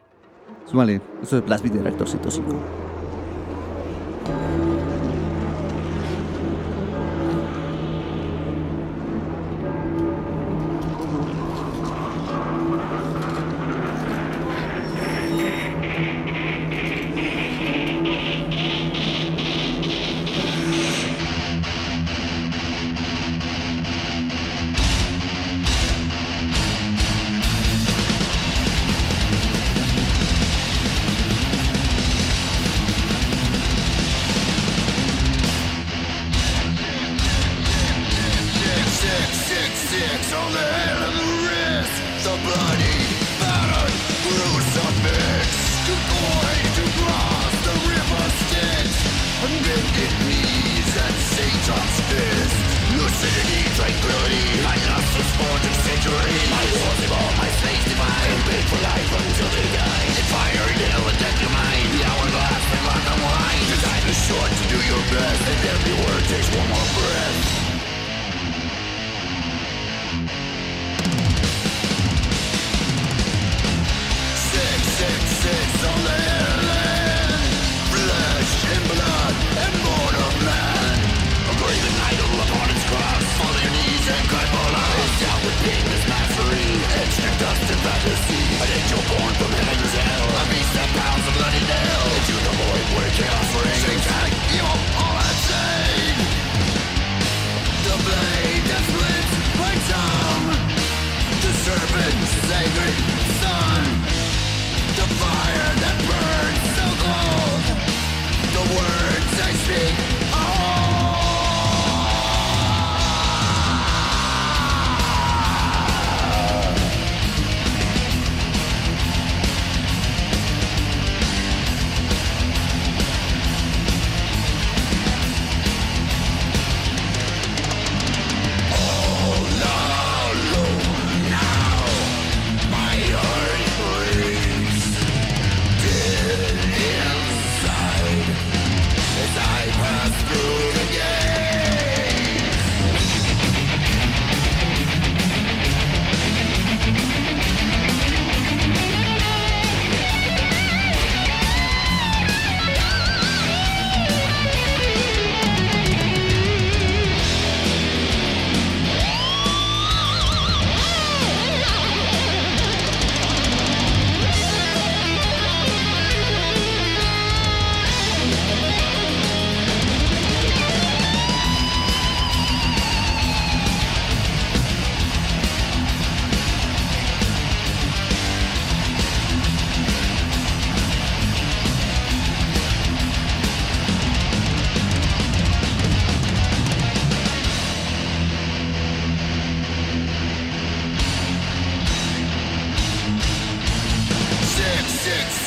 [0.71, 2.53] Súmale, esto es Blast Beat de Reactor 105.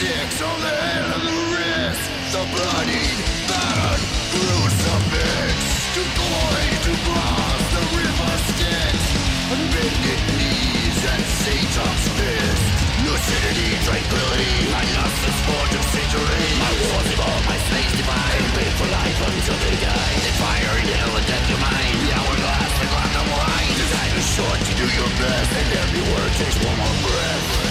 [0.01, 2.03] sticks on the head and the wrist.
[2.33, 4.03] The bloodied, battered
[4.33, 5.57] crucifix
[5.93, 8.97] To glory, to cross the river Styx
[9.53, 12.65] And bended knees and Satan's fist.
[13.05, 18.75] Lucidity, tranquility, I lost the sport of centuries My wars evolve, my slaves divine Live
[18.79, 22.73] for life until they die They fire in hell and death your mind The hourglass,
[22.79, 23.77] the clock, the wine
[24.21, 25.51] is short to do your best.
[25.51, 27.70] And every word takes one more breath.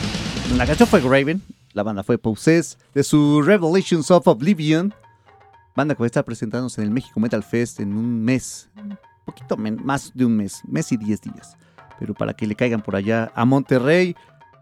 [0.61, 1.41] La canción fue Graven.
[1.73, 2.77] La banda fue Possess.
[2.93, 4.93] De su Revelations of Oblivion.
[5.75, 8.69] Banda que va a estar presentándose en el México Metal Fest en un mes.
[8.75, 10.61] Un poquito más de un mes.
[10.67, 11.57] Mes y 10 días.
[11.97, 14.15] Pero para que le caigan por allá a Monterrey.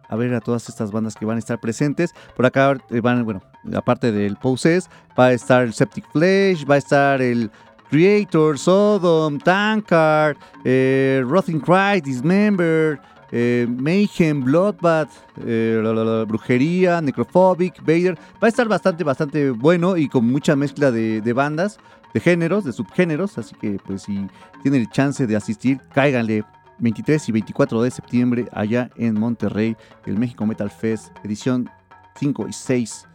[0.08, 2.12] A ver a todas estas bandas que van a estar presentes.
[2.34, 3.42] Por acá eh, van, bueno,
[3.76, 4.90] aparte del Possess,
[5.20, 7.52] va a estar el Septic Flesh, va a estar el
[7.90, 15.10] Creator, Sodom, Tankard, eh, Rotting Cry, Dismember, eh, Mayhem, Bloodbath,
[15.46, 18.18] eh, la, Brujería, Necrophobic, Vader.
[18.42, 21.80] Va a estar bastante, bastante bueno y con mucha mezcla de, de bandas,
[22.14, 23.38] de géneros, de subgéneros.
[23.38, 24.28] Así que, pues, si
[24.62, 26.44] tienen el chance de asistir, cáiganle.
[26.82, 29.76] 23 y 24 de septiembre allá en Monterrey,
[30.06, 31.70] el México Metal Fest, edición
[32.16, 33.08] 5 y 6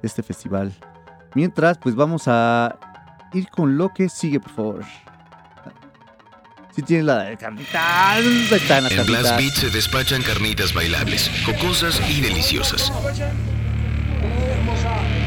[0.00, 0.72] de este festival.
[1.34, 2.78] Mientras, pues vamos a
[3.32, 4.84] ir con lo que sigue, por favor.
[6.74, 9.36] Si tiene la de carnitas, están las En Blast.
[9.36, 12.92] Beat se despachan carnitas bailables, jocosas y deliciosas.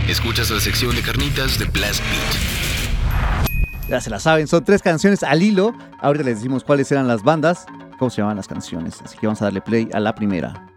[0.08, 3.50] Escuchas la sección de carnitas de Blast Beat.
[3.90, 5.76] Ya se la saben, son tres canciones al hilo.
[6.00, 7.66] Ahorita les decimos cuáles eran las bandas,
[8.00, 9.02] cómo se llamaban las canciones.
[9.04, 10.68] Así que vamos a darle play a la primera.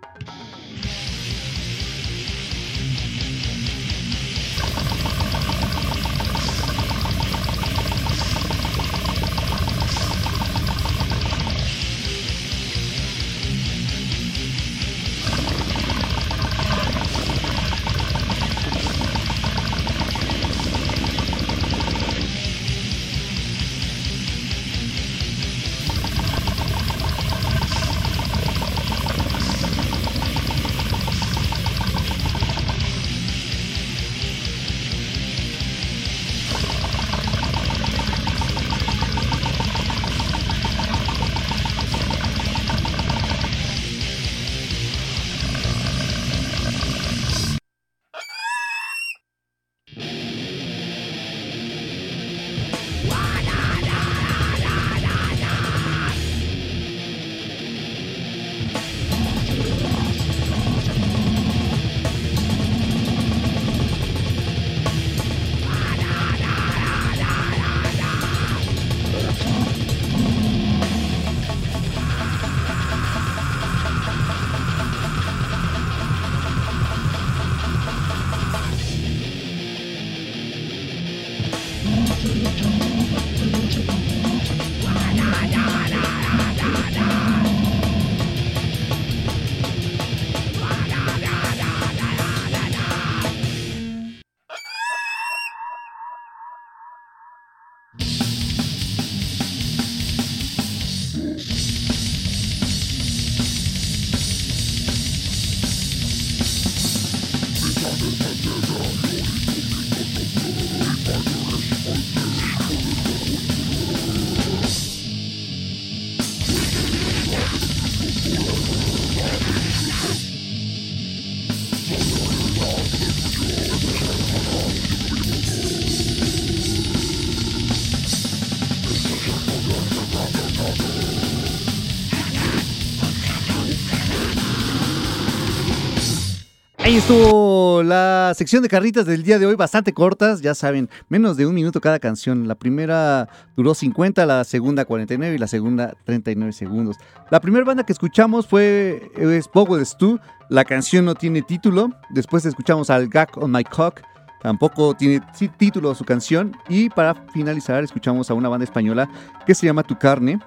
[137.09, 141.47] Estuvo la sección de carnitas del día de hoy, bastante cortas, ya saben, menos de
[141.47, 142.49] un minuto cada canción.
[142.49, 146.97] La primera duró 50, la segunda 49 y la segunda 39 segundos.
[147.31, 150.19] La primera banda que escuchamos fue es Powell Stew,
[150.49, 151.91] la canción no tiene título.
[152.11, 154.01] Después escuchamos al Gag on My Cock,
[154.43, 155.23] tampoco tiene
[155.59, 156.57] título su canción.
[156.69, 159.09] Y para finalizar escuchamos a una banda española
[159.47, 160.41] que se llama Tu Carne.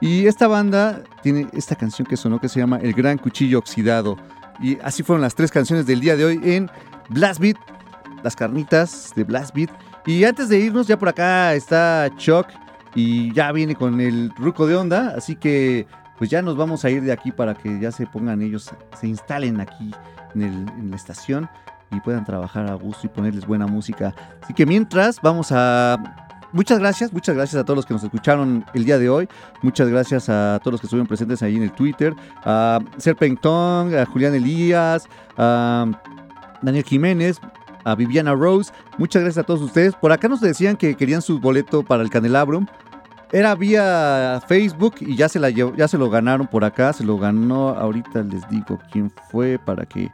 [0.00, 4.16] Y esta banda tiene esta canción que sonó que se llama El Gran Cuchillo Oxidado.
[4.60, 6.70] Y así fueron las tres canciones del día de hoy en
[7.08, 7.56] Blast Beat,
[8.22, 9.70] las carnitas de Blast Beat.
[10.06, 12.46] Y antes de irnos, ya por acá está Chuck
[12.94, 15.14] y ya viene con el ruco de onda.
[15.16, 15.86] Así que
[16.18, 19.06] pues ya nos vamos a ir de aquí para que ya se pongan ellos, se
[19.06, 19.94] instalen aquí
[20.34, 21.48] en, en la estación
[21.90, 24.14] y puedan trabajar a gusto y ponerles buena música.
[24.42, 26.27] Así que mientras vamos a...
[26.52, 29.28] Muchas gracias, muchas gracias a todos los que nos escucharon el día de hoy.
[29.60, 32.14] Muchas gracias a todos los que estuvieron presentes ahí en el Twitter.
[32.42, 35.06] A Serpentón, a Julián Elías,
[35.36, 35.86] a
[36.62, 37.38] Daniel Jiménez,
[37.84, 38.72] a Viviana Rose.
[38.96, 39.94] Muchas gracias a todos ustedes.
[39.94, 42.66] Por acá nos decían que querían su boleto para el Candelabrum.
[43.30, 46.94] Era vía Facebook y ya se, la ya se lo ganaron por acá.
[46.94, 50.10] Se lo ganó, ahorita les digo quién fue para que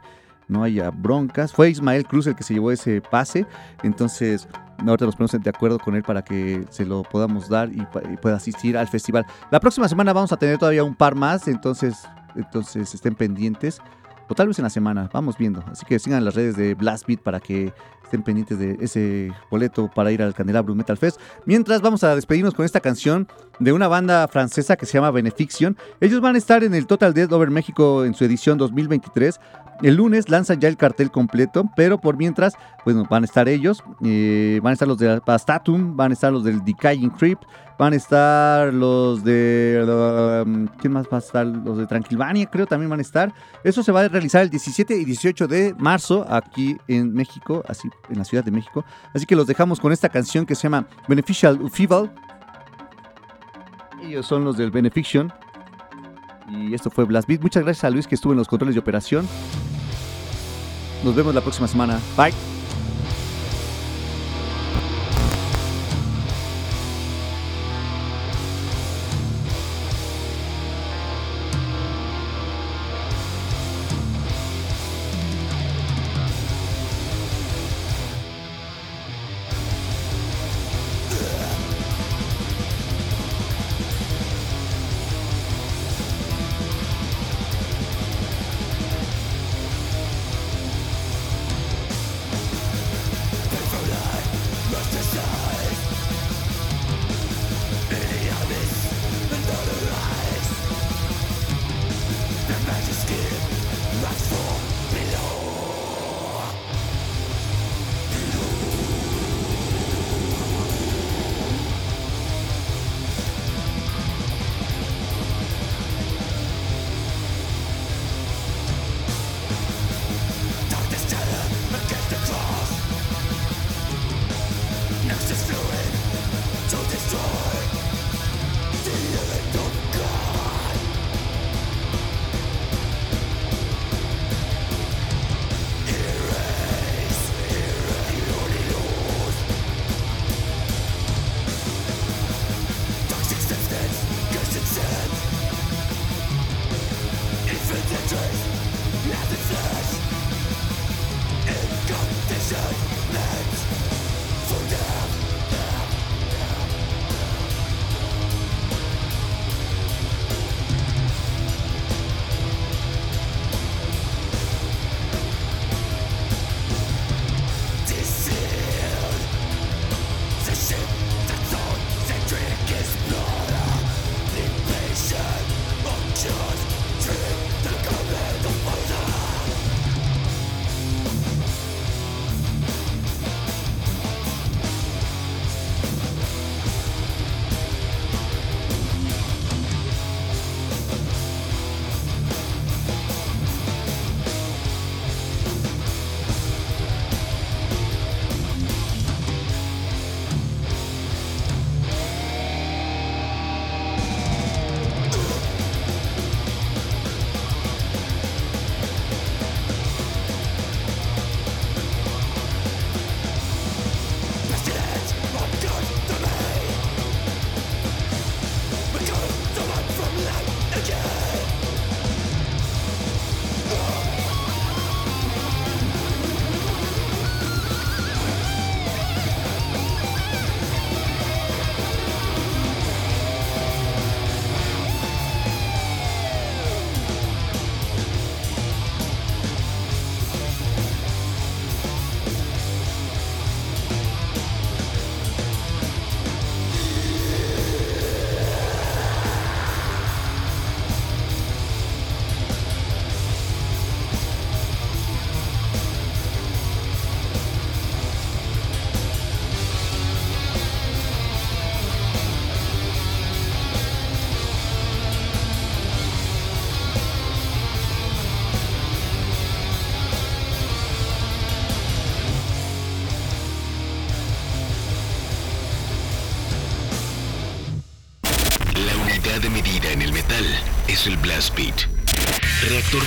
[0.47, 1.53] no haya broncas.
[1.53, 3.45] Fue Ismael Cruz el que se llevó ese pase.
[3.83, 4.47] Entonces,
[4.79, 7.85] ahorita nos ponemos de acuerdo con él para que se lo podamos dar y,
[8.21, 9.25] pueda asistir al festival.
[9.51, 11.47] La próxima semana vamos a tener todavía un par más.
[11.47, 13.79] Entonces, entonces estén pendientes.
[14.27, 15.63] O tal vez en la semana, vamos viendo.
[15.71, 17.71] Así que sigan las redes de Blast Beat para que
[18.05, 21.19] estén pendientes de ese boleto para ir al Candelabrum Metal Fest.
[21.45, 23.27] Mientras vamos a despedirnos con esta canción
[23.59, 25.77] de una banda francesa que se llama Benefiction.
[25.99, 29.39] Ellos van a estar en el Total Dead Over México en su edición 2023.
[29.81, 32.53] El lunes lanzan ya el cartel completo, pero por mientras,
[32.85, 36.31] bueno, van a estar ellos, eh, van a estar los de Pastatum, van a estar
[36.31, 37.43] los del Decaying Crypt,
[37.77, 40.43] van a estar los de...
[40.45, 41.45] um, ¿Quién más va a estar?
[41.45, 43.33] Los de Tranquilvania, creo, también van a estar.
[43.63, 47.89] Eso se va a realizar el 17 y 18 de marzo aquí en México, así
[48.09, 48.85] en la Ciudad de México.
[49.13, 52.09] Así que los dejamos con esta canción que se llama Beneficial Feeble.
[54.01, 55.33] Ellos son los del Benefiction.
[56.49, 57.41] Y esto fue Blast Beat.
[57.41, 59.27] Muchas gracias a Luis que estuvo en los controles de operación.
[61.03, 61.99] Nos vemos la próxima semana.
[62.17, 62.33] Bye.